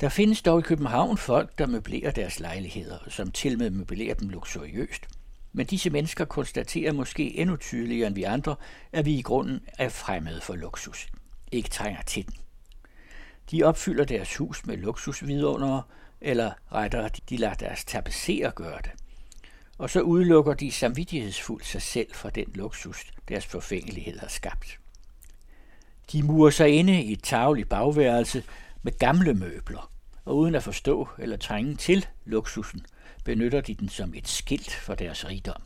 Der 0.00 0.08
findes 0.08 0.42
dog 0.42 0.58
i 0.58 0.62
København 0.62 1.18
folk, 1.18 1.58
der 1.58 1.66
møblerer 1.66 2.10
deres 2.10 2.40
lejligheder, 2.40 2.98
som 3.08 3.30
til 3.30 3.58
med 3.58 3.70
møblerer 3.70 4.14
dem 4.14 4.28
luksuriøst. 4.28 5.06
Men 5.52 5.66
disse 5.66 5.90
mennesker 5.90 6.24
konstaterer 6.24 6.92
måske 6.92 7.38
endnu 7.38 7.56
tydeligere 7.56 8.06
end 8.06 8.14
vi 8.14 8.22
andre, 8.22 8.56
at 8.92 9.04
vi 9.04 9.14
i 9.14 9.22
grunden 9.22 9.60
er 9.78 9.88
fremmede 9.88 10.40
for 10.40 10.54
luksus. 10.54 11.06
Ikke 11.52 11.68
trænger 11.68 12.02
til 12.02 12.26
den. 12.26 12.34
De 13.50 13.62
opfylder 13.62 14.04
deres 14.04 14.36
hus 14.36 14.66
med 14.66 14.76
luksusvidundere, 14.76 15.82
eller 16.22 16.52
rettere, 16.72 17.10
de 17.30 17.36
lader 17.36 17.54
deres 17.54 17.84
tapisserer 17.84 18.50
gøre 18.50 18.78
det. 18.82 18.90
Og 19.78 19.90
så 19.90 20.00
udelukker 20.00 20.54
de 20.54 20.72
samvittighedsfuldt 20.72 21.66
sig 21.66 21.82
selv 21.82 22.14
fra 22.14 22.30
den 22.30 22.46
luksus, 22.54 23.04
deres 23.28 23.46
forfængelighed 23.46 24.18
har 24.18 24.28
skabt. 24.28 24.78
De 26.12 26.22
murer 26.22 26.50
sig 26.50 26.68
inde 26.68 27.02
i 27.02 27.12
et 27.12 27.22
tageligt 27.22 27.68
bagværelse 27.68 28.44
med 28.82 28.98
gamle 28.98 29.34
møbler, 29.34 29.90
og 30.24 30.36
uden 30.36 30.54
at 30.54 30.62
forstå 30.62 31.08
eller 31.18 31.36
trænge 31.36 31.76
til 31.76 32.06
luksusen, 32.24 32.86
benytter 33.24 33.60
de 33.60 33.74
den 33.74 33.88
som 33.88 34.14
et 34.14 34.28
skilt 34.28 34.72
for 34.72 34.94
deres 34.94 35.28
rigdom. 35.28 35.62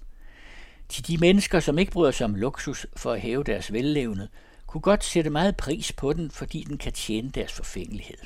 Til 0.89 1.07
de 1.07 1.19
mennesker, 1.19 1.61
som 1.61 1.79
ikke 1.79 1.93
bryder 1.93 2.11
sig 2.11 2.25
om 2.25 2.35
luksus 2.35 2.87
for 2.97 3.13
at 3.13 3.21
hæve 3.21 3.45
deres 3.45 3.73
vellevende, 3.73 4.29
kunne 4.67 4.81
godt 4.81 5.05
sætte 5.05 5.31
meget 5.31 5.57
pris 5.57 5.93
på 5.93 6.13
den, 6.13 6.31
fordi 6.31 6.65
den 6.69 6.79
kan 6.79 6.93
tjene 6.93 7.31
deres 7.31 7.53
forfængelighed. 7.53 8.19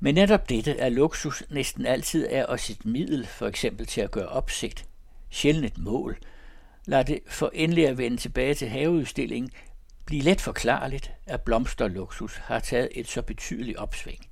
Men 0.00 0.14
netop 0.14 0.48
dette 0.48 0.78
er 0.78 0.88
luksus 0.88 1.42
næsten 1.50 1.86
altid 1.86 2.26
er 2.30 2.46
os 2.46 2.70
et 2.70 2.84
middel, 2.86 3.26
for 3.26 3.46
eksempel 3.46 3.86
til 3.86 4.00
at 4.00 4.10
gøre 4.10 4.28
opsigt, 4.28 4.86
sjældent 5.30 5.66
et 5.66 5.78
mål. 5.78 6.18
Lad 6.86 7.04
det 7.04 7.20
for 7.26 7.50
endelig 7.54 7.88
at 7.88 7.98
vende 7.98 8.16
tilbage 8.16 8.54
til 8.54 8.68
haveudstillingen 8.68 9.50
blive 10.06 10.22
let 10.22 10.40
forklarligt, 10.40 11.12
at 11.26 11.40
blomsterluksus 11.42 12.36
har 12.36 12.58
taget 12.58 12.88
et 12.94 13.08
så 13.08 13.22
betydeligt 13.22 13.76
opsving. 13.76 14.26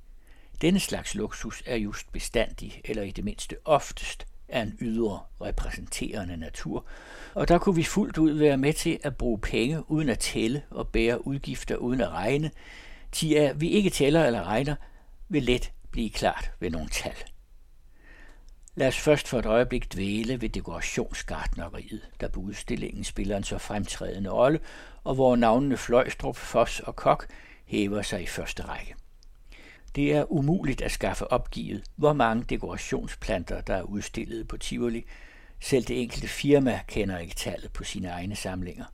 Denne 0.61 0.79
slags 0.79 1.15
luksus 1.15 1.63
er 1.65 1.75
just 1.75 2.11
bestandig, 2.11 2.81
eller 2.85 3.03
i 3.03 3.11
det 3.11 3.23
mindste 3.23 3.55
oftest, 3.65 4.27
af 4.49 4.61
en 4.61 4.77
ydre 4.81 5.19
repræsenterende 5.41 6.37
natur, 6.37 6.85
og 7.33 7.47
der 7.47 7.57
kunne 7.57 7.75
vi 7.75 7.83
fuldt 7.83 8.17
ud 8.17 8.31
være 8.31 8.57
med 8.57 8.73
til 8.73 8.99
at 9.03 9.17
bruge 9.17 9.39
penge 9.39 9.91
uden 9.91 10.09
at 10.09 10.19
tælle 10.19 10.63
og 10.69 10.87
bære 10.87 11.27
udgifter 11.27 11.75
uden 11.75 12.01
at 12.01 12.09
regne, 12.09 12.51
til 13.11 13.33
at 13.33 13.61
vi 13.61 13.69
ikke 13.69 13.89
tæller 13.89 14.25
eller 14.25 14.43
regner, 14.43 14.75
vil 15.29 15.43
let 15.43 15.71
blive 15.91 16.09
klart 16.09 16.51
ved 16.59 16.69
nogle 16.69 16.89
tal. 16.89 17.15
Lad 18.75 18.87
os 18.87 18.99
først 18.99 19.27
for 19.27 19.39
et 19.39 19.45
øjeblik 19.45 19.93
dvæle 19.93 20.41
ved 20.41 20.49
dekorationsgartneriet, 20.49 22.01
der 22.19 22.27
på 22.27 22.39
udstillingen 22.39 23.03
spiller 23.03 23.37
en 23.37 23.43
så 23.43 23.57
fremtrædende 23.57 24.29
rolle, 24.29 24.59
og 25.03 25.15
hvor 25.15 25.35
navnene 25.35 25.77
Fløjstrup, 25.77 26.35
Foss 26.35 26.79
og 26.79 26.95
Kok 26.95 27.27
hæver 27.65 28.01
sig 28.01 28.21
i 28.21 28.25
første 28.25 28.63
række. 28.63 28.95
Det 29.95 30.13
er 30.13 30.31
umuligt 30.31 30.81
at 30.81 30.91
skaffe 30.91 31.31
opgivet, 31.31 31.83
hvor 31.95 32.13
mange 32.13 32.43
dekorationsplanter, 32.49 33.61
der 33.61 33.75
er 33.75 33.81
udstillet 33.81 34.47
på 34.47 34.57
Tivoli. 34.57 35.05
Selv 35.59 35.85
det 35.85 36.01
enkelte 36.01 36.27
firma 36.27 36.79
kender 36.87 37.17
ikke 37.17 37.35
tallet 37.35 37.73
på 37.73 37.83
sine 37.83 38.07
egne 38.07 38.35
samlinger. 38.35 38.85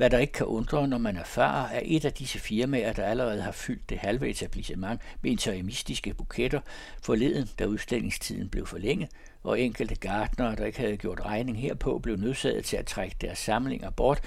Hvad 0.00 0.10
der 0.10 0.18
ikke 0.18 0.32
kan 0.32 0.46
undre, 0.46 0.88
når 0.88 0.98
man 0.98 1.16
erfarer, 1.16 1.68
at 1.68 1.82
et 1.84 2.04
af 2.04 2.12
disse 2.12 2.38
firmaer, 2.38 2.92
der 2.92 3.04
allerede 3.04 3.42
har 3.42 3.52
fyldt 3.52 3.90
det 3.90 3.98
halve 3.98 4.28
etablissement 4.28 5.00
med 5.22 5.30
interimistiske 5.30 6.14
buketter, 6.14 6.60
forleden, 7.02 7.48
da 7.58 7.66
udstillingstiden 7.66 8.48
blev 8.48 8.66
forlænget, 8.66 9.08
og 9.42 9.60
enkelte 9.60 9.94
gartnere, 9.94 10.56
der 10.56 10.64
ikke 10.64 10.78
havde 10.78 10.96
gjort 10.96 11.20
regning 11.20 11.60
herpå, 11.60 11.98
blev 11.98 12.16
nødsaget 12.16 12.64
til 12.64 12.76
at 12.76 12.86
trække 12.86 13.16
deres 13.20 13.38
samlinger 13.38 13.90
bort, 13.90 14.20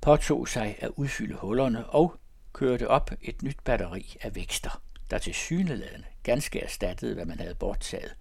påtog 0.00 0.48
sig 0.48 0.76
at 0.78 0.90
udfylde 0.96 1.34
hullerne 1.34 1.86
og 1.86 2.16
kørte 2.52 2.88
op 2.88 3.10
et 3.22 3.42
nyt 3.42 3.58
batteri 3.64 4.16
af 4.22 4.34
vækster, 4.34 4.82
der 5.10 5.18
til 5.18 5.34
syneladende 5.34 6.06
ganske 6.22 6.60
erstattede, 6.60 7.14
hvad 7.14 7.24
man 7.24 7.38
havde 7.38 7.54
borttaget. 7.54 8.14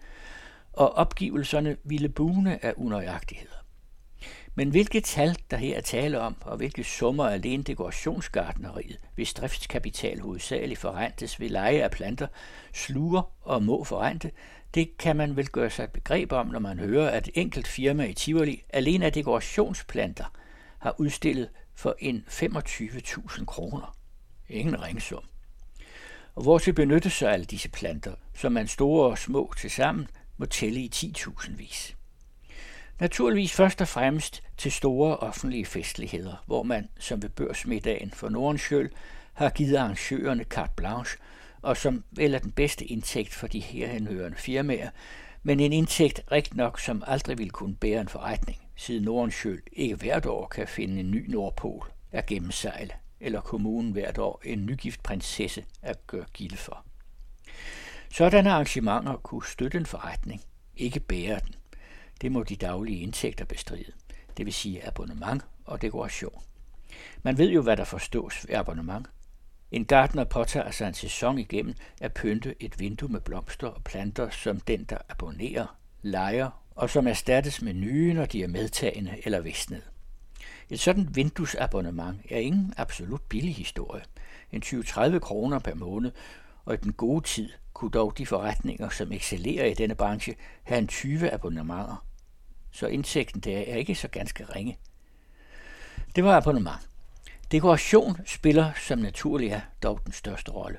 Og 0.74 0.95
opgivelserne 0.95 1.77
ville 1.83 2.10
bune 2.10 2.65
af 2.65 2.74
unøjagtigheder. 2.77 3.62
Men 4.55 4.69
hvilke 4.69 5.01
tal, 5.01 5.38
der 5.51 5.57
her 5.57 5.77
er 5.77 5.81
tale 5.81 6.19
om, 6.19 6.36
og 6.41 6.57
hvilke 6.57 6.83
summer 6.83 7.27
alene 7.27 7.63
dekorationsgardneriet, 7.63 9.00
hvis 9.15 9.33
driftskapital 9.33 10.19
hovedsageligt 10.19 10.79
forrentes 10.79 11.39
ved 11.39 11.50
leje 11.50 11.83
af 11.83 11.91
planter, 11.91 12.27
sluger 12.74 13.31
og 13.41 13.63
må 13.63 13.83
forrente, 13.83 14.31
det 14.74 14.98
kan 14.98 15.15
man 15.15 15.36
vel 15.36 15.48
gøre 15.48 15.69
sig 15.69 15.83
et 15.83 15.91
begreb 15.91 16.31
om, 16.31 16.48
når 16.48 16.60
man 16.60 16.79
hører, 16.79 17.10
at 17.10 17.27
et 17.27 17.33
enkelt 17.41 17.67
firma 17.67 18.05
i 18.05 18.13
Tivoli 18.13 18.63
alene 18.69 19.05
af 19.05 19.13
dekorationsplanter 19.13 20.25
har 20.79 20.95
udstillet 20.98 21.50
for 21.75 21.95
en 22.00 22.25
25.000 22.27 23.45
kroner. 23.45 23.98
Ingen 24.50 24.83
ringsum. 24.83 25.24
Og 26.36 26.43
hvor 26.43 26.57
til 26.57 26.74
benytte 26.74 27.10
sig 27.10 27.31
alle 27.31 27.45
disse 27.45 27.69
planter, 27.69 28.13
som 28.36 28.51
man 28.51 28.67
store 28.67 29.10
og 29.10 29.17
små 29.17 29.53
til 29.57 29.72
sammen 29.72 30.07
må 30.38 30.45
tælle 30.45 30.79
i 30.79 30.91
10.000 30.95 31.55
vis. 31.55 31.95
Naturligvis 33.03 33.51
først 33.51 33.81
og 33.81 33.88
fremmest 33.88 34.43
til 34.57 34.72
store 34.72 35.17
offentlige 35.17 35.65
festligheder, 35.65 36.43
hvor 36.45 36.63
man, 36.63 36.89
som 37.00 37.22
ved 37.22 37.29
børsmiddagen 37.29 38.12
for 38.12 38.29
Nordenskjøl, 38.29 38.89
har 39.33 39.50
givet 39.50 39.75
arrangørerne 39.75 40.43
carte 40.43 40.74
blanche, 40.75 41.19
og 41.62 41.77
som 41.77 42.03
vel 42.12 42.33
er 42.33 42.39
den 42.39 42.51
bedste 42.51 42.86
indtægt 42.86 43.33
for 43.33 43.48
de 43.48 43.60
herhenhørende 43.60 44.38
firmaer, 44.38 44.89
men 45.43 45.60
en 45.60 45.74
indtægt 45.74 46.22
rigt 46.31 46.55
nok, 46.55 46.79
som 46.79 47.03
aldrig 47.07 47.38
vil 47.38 47.51
kunne 47.51 47.75
bære 47.75 48.01
en 48.01 48.07
forretning, 48.07 48.60
siden 48.75 49.03
Nordenskjøl 49.03 49.62
ikke 49.74 49.95
hvert 49.95 50.25
år 50.25 50.48
kan 50.48 50.67
finde 50.67 51.00
en 51.00 51.12
ny 51.12 51.29
Nordpol 51.29 51.91
at 52.12 52.25
gennemsejle, 52.25 52.91
eller 53.19 53.41
kommunen 53.41 53.91
hvert 53.91 54.17
år 54.17 54.41
en 54.45 54.65
nygift 54.65 55.03
prinsesse 55.03 55.65
at 55.81 56.07
gøre 56.07 56.25
gilde 56.33 56.57
for. 56.57 56.86
Sådanne 58.12 58.51
arrangementer 58.51 59.15
kunne 59.15 59.45
støtte 59.45 59.77
en 59.77 59.86
forretning, 59.86 60.41
ikke 60.77 61.00
bære 61.00 61.39
den. 61.39 61.55
Det 62.22 62.32
må 62.32 62.43
de 62.43 62.55
daglige 62.55 63.00
indtægter 63.00 63.46
bestride, 63.46 63.91
det 64.38 64.46
vil 64.46 64.53
sige 64.53 64.88
abonnement 64.88 65.46
og 65.65 65.82
dekoration. 65.82 66.41
Man 67.24 67.38
ved 67.38 67.50
jo, 67.50 67.62
hvad 67.62 67.77
der 67.77 67.84
forstås 67.84 68.46
ved 68.48 68.55
abonnement. 68.55 69.08
En 69.72 69.86
gartner 69.86 70.24
påtager 70.24 70.72
sig 70.72 70.88
en 70.88 70.93
sæson 70.93 71.38
igennem 71.38 71.75
at 72.01 72.13
pynte 72.13 72.55
et 72.60 72.79
vindue 72.79 73.10
med 73.10 73.22
blomster 73.22 73.67
og 73.67 73.84
planter, 73.84 74.29
som 74.29 74.60
den, 74.60 74.84
der 74.84 74.98
abonnerer, 75.10 75.77
leger 76.01 76.50
og 76.75 76.89
som 76.89 77.08
erstattes 77.08 77.62
med 77.62 77.74
nye, 77.74 78.13
når 78.13 78.25
de 78.25 78.43
er 78.43 78.48
medtagende 78.48 79.15
eller 79.24 79.39
visnet. 79.39 79.82
Et 80.70 80.79
sådan 80.79 81.15
vinduesabonnement 81.15 82.22
er 82.29 82.38
ingen 82.38 82.74
absolut 82.77 83.22
billig 83.22 83.55
historie. 83.55 84.03
En 84.51 84.62
20-30 84.65 85.20
kroner 85.20 85.60
per 85.60 85.74
måned, 85.74 86.12
og 86.65 86.74
i 86.74 86.77
den 86.77 86.93
gode 86.93 87.25
tid 87.25 87.50
kunne 87.74 87.91
dog 87.91 88.17
de 88.17 88.25
forretninger, 88.25 88.89
som 88.89 89.12
excellerer 89.12 89.65
i 89.65 89.74
denne 89.74 89.96
branche, 89.96 90.36
have 90.63 90.79
en 90.79 90.88
20 90.88 91.32
abonnementer. 91.32 92.05
Så 92.72 92.88
indtægten 92.88 93.41
der 93.41 93.58
er 93.58 93.75
ikke 93.75 93.96
så 93.96 94.08
ganske 94.08 94.46
ringe. 94.46 94.77
Det 96.15 96.24
var 96.24 96.38
abonnement. 96.38 96.89
Dekoration 97.51 98.17
spiller 98.25 98.72
som 98.88 99.00
naturligt 99.00 99.53
er 99.53 99.62
dog 99.84 100.00
den 100.05 100.13
største 100.13 100.51
rolle. 100.51 100.77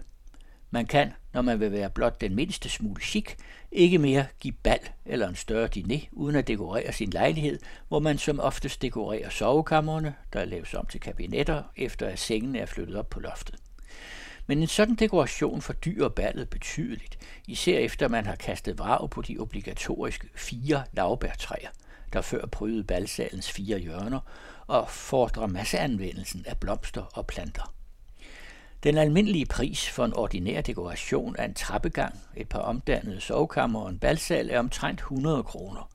Man 0.70 0.86
kan, 0.86 1.12
når 1.32 1.42
man 1.42 1.60
vil 1.60 1.72
være 1.72 1.90
blot 1.90 2.20
den 2.20 2.34
mindste 2.34 2.68
smule 2.68 3.02
chic, 3.02 3.34
ikke 3.72 3.98
mere 3.98 4.26
give 4.40 4.54
bal 4.62 4.80
eller 5.04 5.28
en 5.28 5.36
større 5.36 5.68
diner, 5.68 5.98
uden 6.12 6.36
at 6.36 6.48
dekorere 6.48 6.92
sin 6.92 7.10
lejlighed, 7.10 7.58
hvor 7.88 7.98
man 7.98 8.18
som 8.18 8.40
oftest 8.40 8.82
dekorerer 8.82 9.30
sovekammerne, 9.30 10.14
der 10.32 10.44
laves 10.44 10.74
om 10.74 10.86
til 10.86 11.00
kabinetter, 11.00 11.62
efter 11.76 12.06
at 12.06 12.18
sengene 12.18 12.58
er 12.58 12.66
flyttet 12.66 12.96
op 12.96 13.10
på 13.10 13.20
loftet. 13.20 13.56
Men 14.46 14.58
en 14.58 14.66
sådan 14.66 14.94
dekoration 14.94 15.62
fordyrer 15.62 16.08
ballet 16.08 16.50
betydeligt, 16.50 17.18
især 17.46 17.78
efter 17.78 18.08
man 18.08 18.26
har 18.26 18.36
kastet 18.36 18.78
vrag 18.78 19.10
på 19.10 19.22
de 19.22 19.38
obligatoriske 19.38 20.28
fire 20.34 20.84
lavbærtræer, 20.92 21.68
der 22.12 22.20
før 22.20 22.46
prydede 22.46 22.84
balsalens 22.84 23.50
fire 23.50 23.78
hjørner 23.78 24.20
og 24.66 24.88
fordrer 24.88 25.46
masseanvendelsen 25.46 26.44
af 26.46 26.58
blomster 26.58 27.02
og 27.02 27.26
planter. 27.26 27.74
Den 28.82 28.98
almindelige 28.98 29.46
pris 29.46 29.90
for 29.90 30.04
en 30.04 30.16
ordinær 30.16 30.60
dekoration 30.60 31.36
af 31.36 31.44
en 31.44 31.54
trappegang, 31.54 32.20
et 32.36 32.48
par 32.48 32.58
omdannede 32.58 33.20
sovekammer 33.20 33.80
og 33.80 33.90
en 33.90 33.98
balsal 33.98 34.50
er 34.50 34.58
omtrent 34.58 35.00
100 35.00 35.42
kroner. 35.42 35.90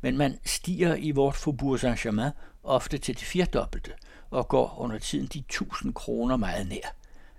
Men 0.00 0.16
man 0.16 0.38
stiger 0.44 0.94
i 0.94 1.10
vort 1.10 1.36
Faubourg 1.36 1.78
Saint-Germain 1.78 2.30
ofte 2.64 2.98
til 2.98 3.14
det 3.14 3.24
firdobbelte 3.24 3.90
og 4.30 4.48
går 4.48 4.78
under 4.78 4.98
tiden 4.98 5.26
de 5.26 5.38
1000 5.38 5.94
kroner 5.94 6.36
meget 6.36 6.68
nær. 6.68 6.94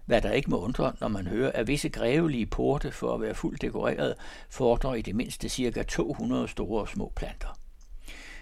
Hvad 0.07 0.21
der 0.21 0.31
ikke 0.31 0.49
må 0.49 0.59
undre, 0.59 0.93
når 0.99 1.07
man 1.07 1.27
hører, 1.27 1.51
at 1.51 1.67
visse 1.67 1.89
grevelige 1.89 2.45
porte 2.45 2.91
for 2.91 3.15
at 3.15 3.21
være 3.21 3.35
fuldt 3.35 3.61
dekoreret 3.61 4.15
fordrer 4.49 4.93
i 4.93 5.01
det 5.01 5.15
mindste 5.15 5.49
ca. 5.49 5.83
200 5.83 6.47
store 6.47 6.81
og 6.81 6.89
små 6.89 7.11
planter 7.15 7.57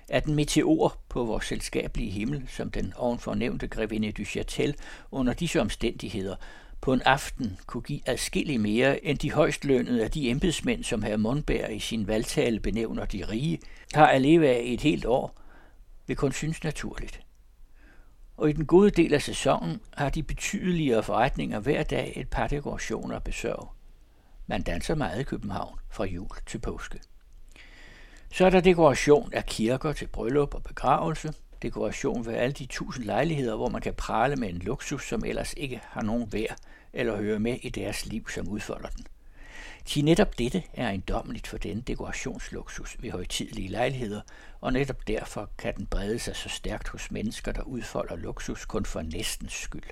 at 0.10 0.26
en 0.26 0.36
meteor 0.36 0.98
på 1.10 1.24
vores 1.24 1.46
selskabelige 1.46 2.12
himmel, 2.12 2.44
som 2.48 2.72
den 2.72 2.94
ovenfor 2.96 3.36
nævnte 3.36 3.68
grevinde 3.68 4.12
du 4.12 4.22
Châtel, 4.22 4.74
under 5.12 5.34
disse 5.34 5.62
omstændigheder 5.62 6.36
på 6.82 6.94
en 6.94 7.02
aften 7.02 7.58
kunne 7.66 7.82
give 7.84 8.00
adskillig 8.06 8.62
mere 8.62 9.06
end 9.06 9.18
de 9.18 9.32
højst 9.32 9.66
lønnede 9.66 10.04
af 10.04 10.12
de 10.12 10.30
embedsmænd, 10.30 10.84
som 10.84 11.02
herr 11.02 11.18
Mondberg 11.18 11.76
i 11.76 11.80
sin 11.80 12.08
valgtale 12.08 12.60
benævner 12.60 13.06
de 13.06 13.26
rige, 13.30 13.60
har 13.94 14.08
at 14.08 14.22
leve 14.22 14.50
af 14.50 14.62
et 14.66 14.82
helt 14.82 15.06
år, 15.06 15.42
vil 16.08 16.18
kun 16.18 16.32
synes 16.32 16.64
naturligt. 16.64 17.25
Og 18.38 18.50
i 18.50 18.54
den 18.54 18.66
gode 18.66 18.90
del 18.90 19.14
af 19.14 19.22
sæsonen 19.22 19.82
har 19.94 20.10
de 20.10 20.24
betydeligere 20.24 21.04
forretninger 21.04 21.60
hver 21.60 21.84
dag 21.84 22.14
et 22.16 22.30
par 22.30 22.48
dekorationer 22.48 23.16
at 23.16 23.24
besørge. 23.24 23.68
Man 24.48 24.62
danser 24.62 24.96
meget 24.96 25.22
i 25.22 25.24
København 25.24 25.80
fra 25.90 26.06
jul 26.06 26.30
til 26.46 26.60
påske. 26.60 27.00
Så 28.32 28.46
er 28.46 28.50
der 28.50 28.62
dekoration 28.62 29.34
af 29.34 29.46
kirker 29.46 29.94
til 29.94 30.08
bryllup 30.08 30.54
og 30.54 30.64
begravelse, 30.64 31.34
dekoration 31.62 32.26
ved 32.26 32.34
alle 32.34 32.54
de 32.54 32.66
tusind 32.66 33.06
lejligheder, 33.06 33.56
hvor 33.56 33.70
man 33.70 33.82
kan 33.82 33.94
prale 33.94 34.36
med 34.36 34.50
en 34.50 34.58
luksus, 34.58 35.08
som 35.08 35.26
ellers 35.26 35.54
ikke 35.58 35.82
har 35.84 36.02
nogen 36.02 36.34
værd 36.34 36.56
eller 36.94 37.18
høre 37.18 37.40
med 37.40 37.58
i 37.62 37.70
deres 37.70 38.06
liv, 38.06 38.30
som 38.30 38.48
udfolder 38.48 38.90
den. 38.90 39.06
Til 39.86 40.06
netop 40.06 40.40
dette 40.40 40.64
er 40.74 40.90
endommeligt 40.90 41.48
for 41.48 41.58
denne 41.58 41.82
dekorationsluksus 41.82 42.96
ved 43.00 43.12
højtidlige 43.12 43.68
lejligheder, 43.68 44.22
og 44.62 44.74
netop 44.74 45.08
derfor 45.08 45.50
kan 45.58 45.76
den 45.76 45.86
brede 45.86 46.20
sig 46.20 46.36
så 46.36 46.50
stærkt 46.50 46.88
hos 46.88 47.12
mennesker, 47.12 47.52
der 47.52 47.62
udfolder 47.62 48.16
luksus 48.16 48.66
kun 48.66 48.86
for 48.86 49.02
næstens 49.02 49.54
skyld. 49.54 49.90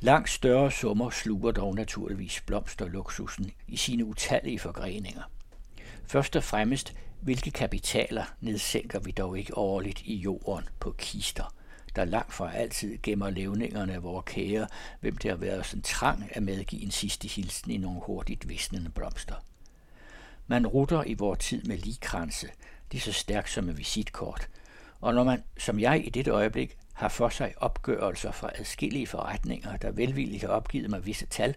Langt 0.00 0.30
større 0.30 0.70
summer 0.70 1.10
sluger 1.10 1.52
dog 1.52 1.74
naturligvis 1.74 2.40
blomsterluksusen 2.46 3.50
i 3.68 3.76
sine 3.76 4.04
utallige 4.04 4.58
forgreninger– 4.58 5.22
Først 6.10 6.36
og 6.36 6.44
fremmest, 6.44 6.94
hvilke 7.20 7.50
kapitaler 7.50 8.24
nedsænker 8.40 8.98
vi 9.00 9.10
dog 9.10 9.38
ikke 9.38 9.58
årligt 9.58 10.02
i 10.02 10.14
jorden 10.14 10.68
på 10.80 10.94
kister, 10.98 11.54
der 11.96 12.04
langt 12.04 12.32
fra 12.32 12.56
altid 12.56 12.98
gemmer 13.02 13.30
levningerne 13.30 13.92
af 13.92 14.02
vores 14.02 14.24
kære, 14.26 14.66
hvem 15.00 15.16
det 15.16 15.30
har 15.30 15.38
været 15.38 15.66
sådan 15.66 15.82
trang 15.82 16.28
at 16.30 16.42
medgive 16.42 16.82
en 16.82 16.90
sidste 16.90 17.28
hilsen 17.28 17.70
i 17.70 17.76
nogle 17.76 18.00
hurtigt 18.06 18.48
visnende 18.48 18.90
blomster. 18.90 19.34
Man 20.46 20.66
rutter 20.66 21.04
i 21.04 21.14
vores 21.14 21.38
tid 21.38 21.62
med 21.62 21.78
ligkranse, 21.78 22.48
lige 22.92 23.00
så 23.00 23.12
stærkt 23.12 23.50
som 23.50 23.68
et 23.68 23.78
visitkort, 23.78 24.48
og 25.00 25.14
når 25.14 25.24
man, 25.24 25.42
som 25.58 25.80
jeg 25.80 26.06
i 26.06 26.10
dette 26.10 26.30
øjeblik, 26.30 26.76
har 26.92 27.08
for 27.08 27.28
sig 27.28 27.54
opgørelser 27.56 28.32
fra 28.32 28.50
adskillige 28.54 29.06
forretninger, 29.06 29.76
der 29.76 29.90
velvilligt 29.90 30.42
har 30.42 30.48
opgivet 30.48 30.90
mig 30.90 31.06
visse 31.06 31.26
tal, 31.26 31.54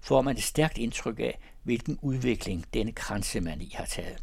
får 0.00 0.22
man 0.22 0.36
et 0.36 0.42
stærkt 0.42 0.78
indtryk 0.78 1.18
af, 1.18 1.38
hvilken 1.62 1.98
udvikling 2.02 2.64
denne 2.74 2.92
kransemani 2.92 3.72
har 3.74 3.84
taget. 3.84 4.22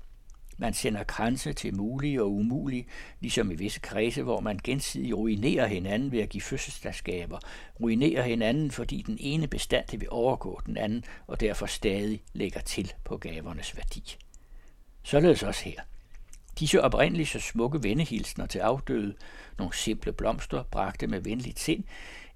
Man 0.57 0.73
sender 0.73 1.03
kranse 1.03 1.53
til 1.53 1.75
mulige 1.75 2.21
og 2.21 2.31
umulige, 2.31 2.85
ligesom 3.19 3.51
i 3.51 3.55
visse 3.55 3.79
kredse, 3.79 4.23
hvor 4.23 4.39
man 4.39 4.59
gensidigt 4.63 5.13
ruinerer 5.13 5.67
hinanden 5.67 6.11
ved 6.11 6.19
at 6.19 6.29
give 6.29 6.41
fødselsdagsgaver, 6.41 7.39
ruinerer 7.81 8.23
hinanden, 8.23 8.71
fordi 8.71 9.03
den 9.07 9.17
ene 9.19 9.47
bestandig 9.47 10.01
vil 10.01 10.09
overgå 10.11 10.61
den 10.65 10.77
anden, 10.77 11.03
og 11.27 11.39
derfor 11.39 11.65
stadig 11.65 12.23
lægger 12.33 12.61
til 12.61 12.93
på 13.03 13.17
gavernes 13.17 13.77
værdi. 13.77 14.17
Således 15.03 15.43
også 15.43 15.63
her. 15.63 15.81
Disse 16.59 16.81
oprindeligt 16.81 17.29
så 17.29 17.39
smukke 17.39 17.83
vennehilsner 17.83 18.45
til 18.45 18.59
afdøde, 18.59 19.15
nogle 19.57 19.75
simple 19.75 20.13
blomster, 20.13 20.63
bragte 20.63 21.07
med 21.07 21.19
venligt 21.19 21.59
sind, 21.59 21.83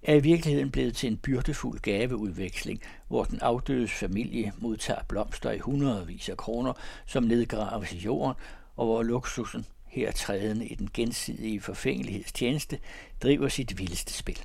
er 0.03 0.15
i 0.15 0.19
virkeligheden 0.19 0.71
blevet 0.71 0.95
til 0.95 1.11
en 1.11 1.17
byrdefuld 1.17 1.79
gaveudveksling, 1.79 2.81
hvor 3.07 3.23
den 3.23 3.39
afdødes 3.39 3.91
familie 3.91 4.53
modtager 4.57 5.03
blomster 5.07 5.51
i 5.51 5.59
hundredvis 5.59 6.29
af 6.29 6.37
kroner, 6.37 6.73
som 7.05 7.23
nedgraves 7.23 7.93
i 7.93 7.97
jorden, 7.97 8.33
og 8.75 8.85
hvor 8.85 9.03
luksusen, 9.03 9.65
her 9.85 10.11
trædende 10.11 10.67
i 10.67 10.75
den 10.75 10.89
gensidige 10.93 11.61
forfængelighedstjeneste, 11.61 12.79
driver 13.23 13.47
sit 13.47 13.79
vildeste 13.79 14.13
spil. 14.13 14.39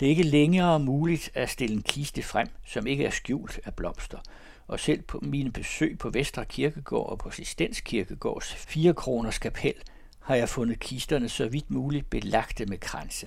Det 0.00 0.06
er 0.06 0.10
ikke 0.10 0.22
længere 0.22 0.80
muligt 0.80 1.30
at 1.34 1.50
stille 1.50 1.76
en 1.76 1.82
kiste 1.82 2.22
frem, 2.22 2.48
som 2.66 2.86
ikke 2.86 3.04
er 3.04 3.10
skjult 3.10 3.60
af 3.64 3.74
blomster, 3.74 4.18
og 4.66 4.80
selv 4.80 5.02
på 5.02 5.18
mine 5.22 5.52
besøg 5.52 5.98
på 5.98 6.10
Vestre 6.10 6.44
Kirkegård 6.44 7.10
og 7.10 7.18
på 7.18 7.30
Sistens 7.30 7.80
Kirkegårds 7.80 8.54
4 8.54 8.94
kroners 8.94 9.38
kapel 9.38 9.74
har 10.20 10.34
jeg 10.34 10.48
fundet 10.48 10.80
kisterne 10.80 11.28
så 11.28 11.48
vidt 11.48 11.70
muligt 11.70 12.10
belagte 12.10 12.66
med 12.66 12.78
kranse. 12.78 13.26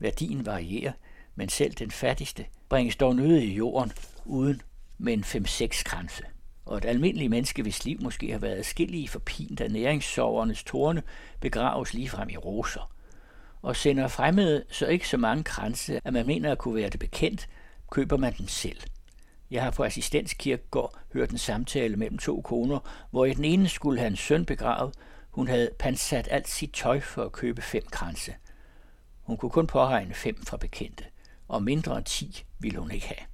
Værdien 0.00 0.46
varierer, 0.46 0.92
men 1.34 1.48
selv 1.48 1.72
den 1.72 1.90
fattigste 1.90 2.46
bringes 2.68 2.96
dog 2.96 3.16
nøde 3.16 3.44
i 3.44 3.54
jorden 3.54 3.92
uden 4.24 4.62
med 4.98 5.12
en 5.12 5.24
5-6 5.24 5.82
kranse. 5.84 6.22
Og 6.66 6.78
et 6.78 6.84
almindeligt 6.84 7.30
menneske, 7.30 7.62
hvis 7.62 7.84
liv 7.84 7.98
måske 8.02 8.32
har 8.32 8.38
været 8.38 8.58
adskillige 8.58 9.08
forpint 9.08 9.60
af 9.60 9.70
næringssovernes 9.70 10.64
tårne, 10.64 11.02
begraves 11.40 11.94
ligefrem 11.94 12.28
i 12.28 12.36
roser. 12.36 12.92
Og 13.62 13.76
sender 13.76 14.08
fremmede 14.08 14.64
så 14.70 14.86
ikke 14.86 15.08
så 15.08 15.16
mange 15.16 15.44
kranse, 15.44 16.00
at 16.04 16.12
man 16.12 16.26
mener 16.26 16.52
at 16.52 16.58
kunne 16.58 16.74
være 16.74 16.88
det 16.88 17.00
bekendt, 17.00 17.48
køber 17.90 18.16
man 18.16 18.34
den 18.38 18.48
selv. 18.48 18.80
Jeg 19.50 19.62
har 19.62 19.70
på 19.70 19.84
assistenskirkegård 19.84 20.98
hørt 21.12 21.30
en 21.30 21.38
samtale 21.38 21.96
mellem 21.96 22.18
to 22.18 22.40
koner, 22.40 23.06
hvor 23.10 23.24
i 23.24 23.34
den 23.34 23.44
ene 23.44 23.68
skulle 23.68 23.98
have 23.98 24.10
en 24.10 24.16
søn 24.16 24.44
begravet. 24.44 24.94
Hun 25.30 25.48
havde 25.48 25.70
pansat 25.78 26.28
alt 26.30 26.48
sit 26.48 26.72
tøj 26.72 27.00
for 27.00 27.24
at 27.24 27.32
købe 27.32 27.62
fem 27.62 27.82
kranse. 27.90 28.34
Hun 29.22 29.36
kunne 29.36 29.50
kun 29.50 29.66
påregne 29.66 30.14
fem 30.14 30.42
fra 30.46 30.56
bekendte, 30.56 31.04
og 31.48 31.62
mindre 31.62 31.96
end 31.96 32.04
ti 32.04 32.44
ville 32.58 32.78
hun 32.78 32.90
ikke 32.90 33.06
have. 33.06 33.26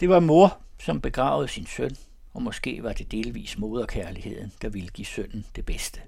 Det 0.00 0.08
var 0.08 0.20
mor, 0.20 0.58
som 0.80 1.00
begravede 1.00 1.48
sin 1.48 1.66
søn, 1.66 1.96
og 2.34 2.42
måske 2.42 2.82
var 2.82 2.92
det 2.92 3.12
delvis 3.12 3.58
moderkærligheden, 3.58 4.52
der 4.62 4.68
ville 4.68 4.88
give 4.88 5.06
sønnen 5.06 5.46
det 5.56 5.66
bedste. 5.66 6.00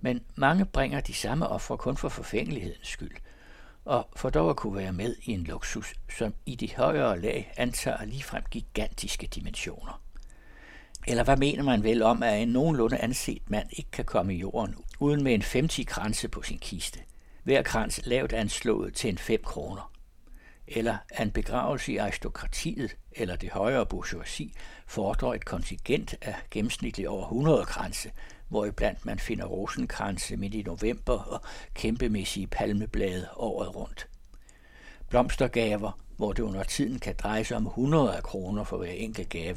Men 0.00 0.20
mange 0.34 0.64
bringer 0.64 1.00
de 1.00 1.14
samme 1.14 1.48
ofre 1.48 1.78
kun 1.78 1.96
for 1.96 2.08
forfængelighedens 2.08 2.88
skyld, 2.88 3.16
og 3.84 4.08
for 4.16 4.30
dog 4.30 4.50
at 4.50 4.56
kunne 4.56 4.76
være 4.76 4.92
med 4.92 5.16
i 5.22 5.30
en 5.30 5.44
luksus, 5.44 5.94
som 6.18 6.34
i 6.46 6.54
de 6.54 6.76
højere 6.76 7.20
lag 7.20 7.52
antager 7.56 8.04
ligefrem 8.04 8.42
gigantiske 8.50 9.26
dimensioner. 9.26 10.02
Eller 11.06 11.24
hvad 11.24 11.36
mener 11.36 11.62
man 11.62 11.82
vel 11.82 12.02
om, 12.02 12.22
at 12.22 12.42
en 12.42 12.48
nogenlunde 12.48 12.98
anset 12.98 13.50
mand 13.50 13.68
ikke 13.70 13.90
kan 13.90 14.04
komme 14.04 14.34
i 14.34 14.38
jorden 14.38 14.76
uden 15.00 15.24
med 15.24 15.34
en 15.34 15.42
50 15.42 15.86
kranse 15.86 16.28
på 16.28 16.42
sin 16.42 16.58
kiste? 16.58 17.00
Hver 17.42 17.62
krans 17.62 18.00
lavt 18.04 18.32
anslået 18.32 18.94
til 18.94 19.10
en 19.10 19.18
5 19.18 19.42
kroner. 19.44 19.92
Eller 20.66 20.96
en 21.20 21.30
begravelse 21.30 21.92
i 21.92 21.96
aristokratiet 21.96 22.96
eller 23.12 23.36
det 23.36 23.50
højere 23.50 23.86
bourgeoisie 23.86 24.50
fordrer 24.86 25.34
et 25.34 25.44
kontingent 25.44 26.14
af 26.20 26.34
gennemsnitligt 26.50 27.08
over 27.08 27.22
100 27.22 27.64
kranse, 27.64 28.12
iblandt 28.68 29.06
man 29.06 29.18
finder 29.18 29.44
rosenkranse 29.44 30.36
midt 30.36 30.54
i 30.54 30.62
november 30.62 31.18
og 31.18 31.40
kæmpemæssige 31.74 32.46
palmeblade 32.46 33.28
året 33.36 33.76
rundt. 33.76 34.08
Blomstergaver, 35.08 35.98
hvor 36.16 36.32
det 36.32 36.42
under 36.42 36.62
tiden 36.62 36.98
kan 36.98 37.14
dreje 37.18 37.44
sig 37.44 37.56
om 37.56 37.66
100 37.66 38.16
af 38.16 38.22
kroner 38.22 38.64
for 38.64 38.76
hver 38.76 38.90
enkelt 38.90 39.28
gave, 39.28 39.56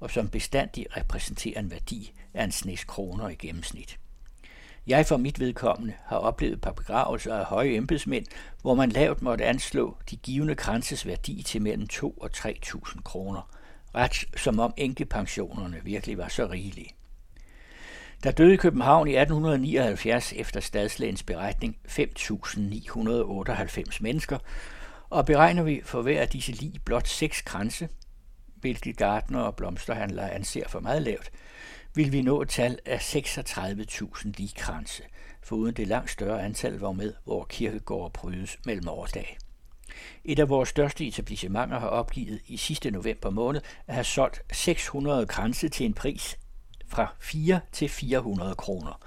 og 0.00 0.10
som 0.10 0.28
bestandig 0.28 0.96
repræsenterer 0.96 1.60
en 1.60 1.70
værdi 1.70 2.12
af 2.34 2.44
en 2.44 2.52
snes 2.52 2.84
kroner 2.84 3.28
i 3.28 3.34
gennemsnit. 3.34 3.98
Jeg 4.86 5.06
for 5.06 5.16
mit 5.16 5.40
vedkommende 5.40 5.94
har 6.04 6.16
oplevet 6.16 6.60
par 6.60 6.72
begravelser 6.72 7.34
af 7.34 7.44
høje 7.44 7.76
embedsmænd, 7.76 8.26
hvor 8.62 8.74
man 8.74 8.88
lavt 8.88 9.22
måtte 9.22 9.44
anslå 9.44 9.96
de 10.10 10.16
givende 10.16 10.54
kranses 10.54 11.06
værdi 11.06 11.42
til 11.42 11.62
mellem 11.62 11.86
2 11.86 12.10
og 12.10 12.30
3.000 12.36 13.02
kroner. 13.02 13.50
Ret 13.94 14.24
som 14.36 14.60
om 14.60 14.74
enkepensionerne 14.76 15.80
virkelig 15.84 16.18
var 16.18 16.28
så 16.28 16.46
rigelige. 16.46 16.90
Der 18.22 18.30
døde 18.30 18.54
i 18.54 18.56
København 18.56 19.08
i 19.08 19.16
1879 19.16 20.32
efter 20.36 20.60
stadslægens 20.60 21.22
beretning 21.22 21.76
5.998 21.88 23.98
mennesker, 24.00 24.38
og 25.10 25.26
beregner 25.26 25.62
vi 25.62 25.80
for 25.84 26.02
hver 26.02 26.20
af 26.20 26.28
disse 26.28 26.52
lige 26.52 26.80
blot 26.84 27.08
seks 27.08 27.42
kranse, 27.42 27.88
hvilket 28.54 28.96
gardner 28.96 29.40
og 29.40 29.56
blomsterhandlere 29.56 30.32
anser 30.32 30.68
for 30.68 30.80
meget 30.80 31.02
lavt, 31.02 31.30
vil 31.94 32.12
vi 32.12 32.22
nå 32.22 32.42
et 32.42 32.48
tal 32.48 32.78
af 32.86 32.98
36.000 33.16 34.32
ligkranse, 34.38 35.02
foruden 35.42 35.74
det 35.74 35.88
langt 35.88 36.10
større 36.10 36.42
antal, 36.42 36.78
var 36.78 36.92
med 36.92 37.14
hvor 37.24 37.44
kirkegård 37.44 38.12
prydes 38.12 38.58
mellem 38.66 38.88
årdag. 38.88 39.38
Et 40.24 40.38
af 40.38 40.48
vores 40.48 40.68
største 40.68 41.06
etablissementer 41.06 41.78
har 41.78 41.88
opgivet 41.88 42.40
i 42.46 42.56
sidste 42.56 42.90
november 42.90 43.30
måned 43.30 43.60
at 43.86 43.94
have 43.94 44.04
solgt 44.04 44.42
600 44.52 45.26
kranse 45.26 45.68
til 45.68 45.86
en 45.86 45.94
pris 45.94 46.38
fra 46.86 47.14
4 47.20 47.60
til 47.72 47.88
400 47.88 48.54
kroner– 48.54 49.00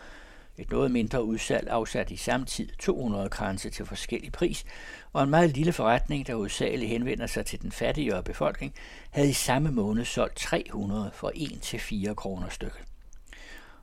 et 0.57 0.71
noget 0.71 0.91
mindre 0.91 1.23
udsalg 1.23 1.67
afsat 1.69 2.11
i 2.11 2.17
samtid 2.17 2.67
200 2.79 3.29
kranse 3.29 3.69
til 3.69 3.85
forskellig 3.85 4.31
pris, 4.31 4.65
og 5.13 5.23
en 5.23 5.29
meget 5.29 5.57
lille 5.57 5.73
forretning, 5.73 6.27
der 6.27 6.33
udsageligt 6.33 6.89
henvender 6.89 7.27
sig 7.27 7.45
til 7.45 7.61
den 7.61 7.71
fattigere 7.71 8.23
befolkning, 8.23 8.73
havde 9.11 9.29
i 9.29 9.33
samme 9.33 9.71
måned 9.71 10.05
solgt 10.05 10.35
300 10.35 11.11
for 11.13 11.31
1 11.35 11.61
til 11.61 11.79
4 11.79 12.15
kroner 12.15 12.49
stykket. 12.49 12.81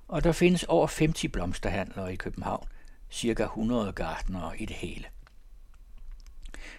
Og 0.08 0.24
der 0.24 0.32
findes 0.32 0.64
over 0.64 0.86
50 0.98 1.32
blomsterhandlere 1.32 2.12
i 2.12 2.16
København, 2.16 2.66
cirka 3.10 3.42
100 3.42 3.92
gartnere 3.92 4.58
i 4.58 4.66
det 4.66 4.76
hele. 4.76 5.04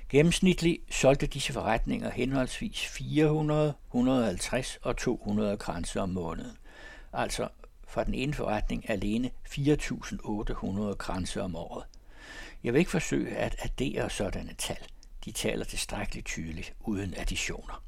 Gennemsnitligt 0.10 0.95
solgte 0.95 1.27
disse 1.27 1.53
forretninger 1.53 2.10
henholdsvis 2.10 2.88
400, 2.88 3.73
150 3.88 4.79
og 4.82 4.97
200 4.97 5.58
kranse 5.58 6.01
om 6.01 6.10
måneden, 6.10 6.58
altså 7.13 7.47
fra 7.88 8.04
den 8.04 8.13
ene 8.13 8.34
forretning 8.34 8.89
alene 8.89 9.32
4.800 9.50 10.96
kranse 10.96 11.41
om 11.41 11.56
året. 11.56 11.84
Jeg 12.63 12.74
vil 12.74 12.80
ikke 12.80 12.91
forsøge 12.91 13.36
at 13.36 13.56
addere 13.60 14.10
sådanne 14.10 14.54
tal. 14.54 14.88
De 15.26 15.32
taler 15.32 15.65
tilstrækkeligt 15.65 16.26
tydeligt 16.26 16.74
uden 16.80 17.13
additioner. 17.17 17.84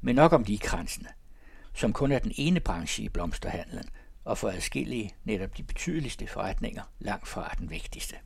Men 0.00 0.14
nok 0.14 0.32
om 0.32 0.44
de 0.44 0.58
kransene, 0.58 1.08
som 1.74 1.92
kun 1.92 2.12
er 2.12 2.18
den 2.18 2.32
ene 2.34 2.60
branche 2.60 3.04
i 3.04 3.08
blomsterhandlen, 3.08 3.84
og 4.24 4.38
for 4.38 4.48
adskillige 4.48 5.14
netop 5.24 5.56
de 5.56 5.62
betydeligste 5.62 6.26
forretninger 6.26 6.82
langt 6.98 7.28
fra 7.28 7.54
den 7.58 7.70
vigtigste. 7.70 8.16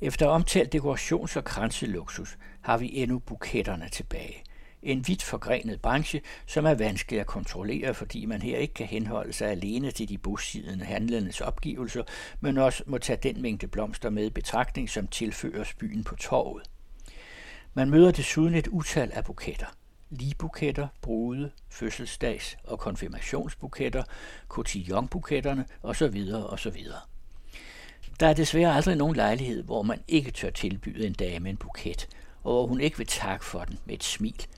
Efter 0.00 0.26
omtalt 0.26 0.74
dekorations- 0.74 1.36
og 1.36 1.44
kranseluksus 1.44 2.38
har 2.60 2.78
vi 2.78 2.96
endnu 2.96 3.18
buketterne 3.18 3.88
tilbage– 3.88 4.42
en 4.86 5.08
vidt 5.08 5.22
forgrenet 5.22 5.80
branche, 5.80 6.20
som 6.46 6.64
er 6.66 6.74
vanskelig 6.74 7.20
at 7.20 7.26
kontrollere, 7.26 7.94
fordi 7.94 8.26
man 8.26 8.42
her 8.42 8.58
ikke 8.58 8.74
kan 8.74 8.86
henholde 8.86 9.32
sig 9.32 9.50
alene 9.50 9.90
til 9.90 10.08
de 10.08 10.18
bussidende 10.18 10.84
handlendes 10.84 11.40
opgivelser, 11.40 12.02
men 12.40 12.58
også 12.58 12.82
må 12.86 12.98
tage 12.98 13.18
den 13.22 13.42
mængde 13.42 13.66
blomster 13.66 14.10
med 14.10 14.26
i 14.26 14.30
betragtning, 14.30 14.90
som 14.90 15.06
tilføres 15.06 15.74
byen 15.74 16.04
på 16.04 16.16
torvet. 16.16 16.62
Man 17.74 17.90
møder 17.90 18.10
desuden 18.10 18.54
et 18.54 18.68
utal 18.68 19.10
af 19.14 19.24
buketter. 19.24 19.66
ligebuketter, 20.10 20.88
brude, 21.02 21.50
fødselsdags- 21.68 22.56
og 22.64 22.78
konfirmationsbuketter, 22.78 24.04
cotillonbuketterne 24.48 25.66
osv. 25.82 26.32
osv. 26.48 26.76
Der 28.20 28.26
er 28.26 28.34
desværre 28.34 28.74
aldrig 28.74 28.96
nogen 28.96 29.16
lejlighed, 29.16 29.62
hvor 29.62 29.82
man 29.82 30.00
ikke 30.08 30.30
tør 30.30 30.50
tilbyde 30.50 31.06
en 31.06 31.12
dame 31.12 31.50
en 31.50 31.56
buket, 31.56 32.08
og 32.44 32.52
hvor 32.52 32.66
hun 32.66 32.80
ikke 32.80 32.98
vil 32.98 33.06
takke 33.06 33.44
for 33.44 33.64
den 33.64 33.78
med 33.84 33.94
et 33.94 34.04
smil– 34.04 34.46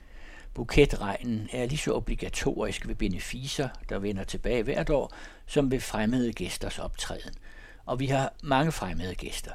Buketregnen 0.59 1.49
er 1.53 1.65
lige 1.65 1.77
så 1.77 1.93
obligatorisk 1.93 2.87
ved 2.87 2.95
beneficer, 2.95 3.69
der 3.89 3.99
vender 3.99 4.23
tilbage 4.23 4.63
hvert 4.63 4.89
år, 4.89 5.13
som 5.45 5.71
ved 5.71 5.79
fremmede 5.79 6.33
gæsters 6.33 6.79
optræden. 6.79 7.33
Og 7.85 7.99
vi 7.99 8.05
har 8.05 8.33
mange 8.43 8.71
fremmede 8.71 9.15
gæster. 9.15 9.51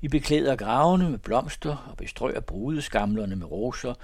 Vi 0.00 0.08
beklæder 0.08 0.56
gravene 0.56 1.10
med 1.10 1.18
blomster 1.18 1.76
og 1.90 1.96
bestrøger 1.96 2.40
brudeskamlerne 2.40 3.36
med 3.36 3.50
roser, 3.50 3.94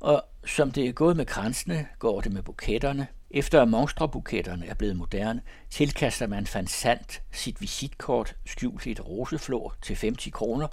og 0.00 0.24
som 0.46 0.70
det 0.70 0.88
er 0.88 0.92
gået 0.92 1.16
med 1.16 1.26
kransene, 1.26 1.86
går 1.98 2.20
det 2.20 2.32
med 2.32 2.42
buketterne. 2.42 3.06
Efter 3.30 3.62
at 3.62 3.68
monsterbuketterne 3.68 4.66
er 4.66 4.74
blevet 4.74 4.96
moderne, 4.96 5.40
tilkaster 5.70 6.26
man 6.26 6.46
fansant 6.46 7.22
sit 7.32 7.60
visitkort 7.60 8.36
skjult 8.46 8.86
i 8.86 8.90
et 8.90 9.08
roseflor 9.08 9.74
til 9.82 9.96
50 9.96 10.32
kroner, 10.32 10.68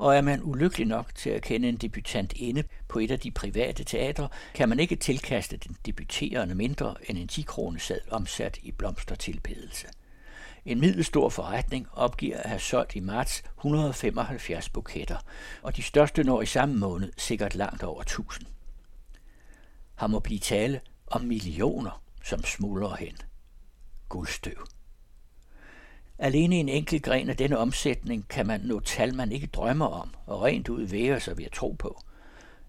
og 0.00 0.16
er 0.16 0.20
man 0.20 0.40
ulykkelig 0.42 0.86
nok 0.86 1.14
til 1.14 1.30
at 1.30 1.42
kende 1.42 1.68
en 1.68 1.76
debutant 1.76 2.32
inde 2.36 2.64
på 2.88 2.98
et 2.98 3.10
af 3.10 3.20
de 3.20 3.30
private 3.30 3.84
teatre, 3.84 4.28
kan 4.54 4.68
man 4.68 4.80
ikke 4.80 4.96
tilkaste 4.96 5.56
den 5.56 5.76
debuterende 5.86 6.54
mindre 6.54 6.94
end 7.08 7.18
en 7.18 7.28
10 7.28 7.42
kroneseddel 7.42 8.12
omsat 8.12 8.58
i 8.62 8.72
blomstertilbedelse. 8.72 9.86
En 10.64 10.80
middelstor 10.80 11.28
forretning 11.28 11.86
opgiver 11.92 12.36
at 12.36 12.48
have 12.48 12.60
solgt 12.60 12.96
i 12.96 13.00
marts 13.00 13.42
175 13.58 14.68
buketter, 14.68 15.18
og 15.62 15.76
de 15.76 15.82
største 15.82 16.24
når 16.24 16.42
i 16.42 16.46
samme 16.46 16.74
måned 16.74 17.12
sikkert 17.16 17.54
langt 17.54 17.82
over 17.82 18.00
1000. 18.02 18.46
Har 19.94 20.06
må 20.06 20.20
blive 20.20 20.40
tale 20.40 20.80
om 21.06 21.20
millioner, 21.20 22.02
som 22.24 22.44
smuldrer 22.44 22.96
hen. 22.96 23.16
Guldstøv. 24.08 24.66
Alene 26.22 26.56
en 26.56 26.68
enkelt 26.68 27.02
gren 27.02 27.28
af 27.28 27.36
denne 27.36 27.58
omsætning 27.58 28.28
kan 28.28 28.46
man 28.46 28.60
nå 28.60 28.80
tal, 28.80 29.14
man 29.14 29.32
ikke 29.32 29.46
drømmer 29.46 29.86
om, 29.86 30.14
og 30.26 30.42
rent 30.42 30.68
ud 30.68 30.82
væger 30.82 31.18
sig 31.18 31.38
ved 31.38 31.44
at 31.44 31.52
tro 31.52 31.72
på. 31.78 32.00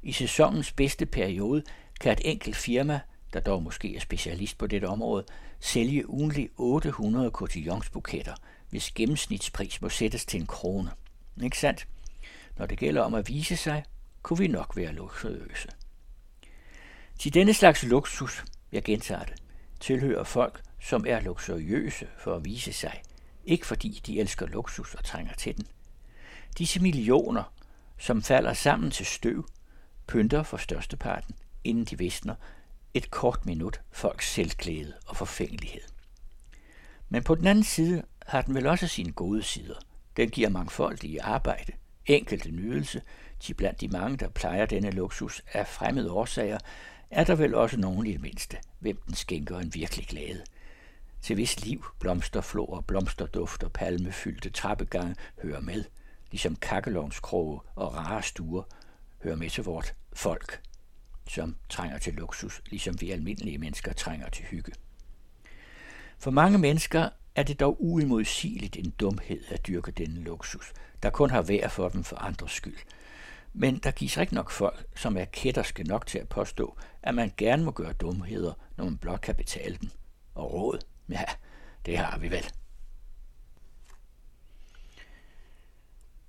I 0.04 0.12
sæsonens 0.12 0.72
bedste 0.72 1.06
periode 1.06 1.64
kan 2.00 2.12
et 2.12 2.22
enkelt 2.26 2.56
firma, 2.56 3.00
der 3.34 3.40
dog 3.40 3.64
måske 3.64 3.96
er 3.96 4.00
specialist 4.00 4.58
på 4.58 4.68
dette 4.68 4.86
område, 4.86 5.26
sælge 5.60 6.10
ugenlig 6.10 6.50
800 6.58 7.30
cotillonsbuketter, 7.30 8.34
hvis 8.70 8.92
gennemsnitspris 8.92 9.82
må 9.82 9.90
sættes 9.90 10.26
til 10.26 10.40
en 10.40 10.48
krone. 10.48 10.92
Ikke 11.44 11.58
sandt? 11.58 11.88
Når 12.58 12.66
det 12.66 12.80
gælder 12.80 13.02
om 13.02 13.14
at 13.14 13.30
vise 13.30 13.56
sig, 13.56 13.84
kunne 14.22 14.40
vi 14.40 14.48
nok 14.48 14.78
være 14.78 14.94
luksuriøse. 14.94 15.70
Til 17.20 17.34
denne 17.34 17.54
slags 17.54 17.84
luksus, 17.84 18.44
jeg 18.72 18.84
gentager 18.84 19.24
det, 19.24 19.36
tilhører 19.80 20.24
folk, 20.24 20.62
som 20.82 21.06
er 21.08 21.20
luksuriøse 21.20 22.08
for 22.18 22.36
at 22.36 22.46
vise 22.46 22.74
sig, 22.74 23.02
ikke 23.46 23.66
fordi 23.66 24.02
de 24.06 24.20
elsker 24.20 24.48
luksus 24.48 24.96
og 24.96 25.04
trænger 25.04 25.34
til 25.34 25.58
den. 25.58 25.68
Disse 26.58 26.80
millioner, 26.80 27.44
som 27.98 28.22
falder 28.22 28.54
sammen 28.54 28.92
til 28.92 29.06
støv, 29.06 29.50
pynter 30.08 30.44
for 30.44 30.58
størsteparten, 30.58 31.36
inden 31.64 31.86
de 31.86 31.98
visner, 31.98 32.36
et 32.94 33.12
kort 33.12 33.46
minut 33.46 33.82
folks 33.92 34.32
selvglæde 34.32 34.94
og 35.08 35.18
forfængelighed. 35.18 35.82
Men 37.10 37.24
på 37.24 37.36
den 37.36 37.48
anden 37.48 37.64
side 37.64 38.04
har 38.26 38.42
den 38.42 38.56
vel 38.56 38.68
også 38.68 38.88
sine 38.88 39.12
gode 39.12 39.44
sider. 39.44 39.76
Den 40.18 40.30
giver 40.30 40.50
mangfoldige 40.50 41.22
arbejde, 41.22 41.74
enkelte 42.06 42.52
nydelse, 42.52 43.02
til 43.40 43.54
blandt 43.54 43.82
de 43.82 43.88
mange, 43.88 44.18
der 44.18 44.30
plejer 44.30 44.66
denne 44.66 44.92
luksus 44.92 45.42
af 45.54 45.68
fremmede 45.68 46.12
årsager, 46.12 46.58
er 47.10 47.24
der 47.24 47.36
vel 47.36 47.56
også 47.56 47.78
nogen 47.78 48.08
i 48.08 48.12
det 48.12 48.22
mindste, 48.22 48.58
hvem 48.80 48.98
den 49.08 49.16
skænker 49.16 49.60
en 49.60 49.74
virkelig 49.74 50.08
glæde. 50.08 50.44
Til 51.22 51.34
hvis 51.34 51.66
liv, 51.66 51.86
blomsterflor, 52.00 52.82
blomsterduft 52.88 53.64
og 53.64 53.72
palmefyldte 53.72 54.50
trappegange 54.50 55.16
hører 55.42 55.60
med, 55.60 55.84
ligesom 56.32 56.56
kakkelovnskroge 56.56 57.60
og 57.76 57.96
rare 57.96 58.24
stuer 58.24 58.64
hører 59.24 59.36
med 59.36 59.50
til 59.50 59.64
vort 59.64 59.96
folk, 60.14 60.62
som 61.28 61.56
trænger 61.70 61.98
til 61.98 62.14
luksus, 62.14 62.62
ligesom 62.66 63.02
vi 63.02 63.12
almindelige 63.12 63.58
mennesker 63.58 63.94
trænger 63.94 64.30
til 64.30 64.46
hygge. 64.46 64.72
For 66.20 66.32
mange 66.32 66.58
mennesker 66.58 67.10
er 67.36 67.44
det 67.44 67.60
dog 67.60 67.78
uimodsigeligt 67.80 68.76
en 68.76 68.90
dumhed 68.90 69.44
at 69.50 69.68
dyrke 69.68 69.92
denne 69.92 70.24
luksus, 70.24 70.74
der 71.04 71.10
kun 71.10 71.30
har 71.30 71.42
værd 71.42 71.70
for 71.70 71.90
dem 71.90 72.04
for 72.04 72.16
andres 72.16 72.52
skyld– 72.52 72.78
men 73.54 73.78
der 73.78 73.92
gives 73.92 74.18
ikke 74.18 74.34
nok 74.34 74.52
folk, 74.52 74.86
som 74.96 75.18
er 75.18 75.26
kætterske 75.26 75.84
nok 75.84 76.06
til 76.08 76.20
at 76.20 76.30
påstå, 76.30 76.78
at 77.04 77.16
man 77.16 77.32
gerne 77.38 77.64
må 77.64 77.72
gøre 77.72 77.94
dumheder, 77.94 78.54
når 78.78 78.86
man 78.86 78.98
blot 78.98 79.22
kan 79.22 79.36
betale 79.36 79.78
dem. 79.82 79.90
Og 80.36 80.54
råd, 80.54 80.80
ja, 81.12 81.24
det 81.86 81.98
har 81.98 82.18
vi 82.18 82.32
vel. 82.32 82.52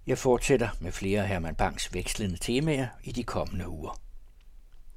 Jeg 0.06 0.18
fortsætter 0.18 0.68
med 0.80 0.92
flere 0.92 1.26
Herman 1.26 1.54
Bangs 1.54 1.94
vekslende 1.94 2.36
temaer 2.36 2.88
i 3.04 3.12
de 3.12 3.24
kommende 3.24 3.68
uger. 3.68 4.01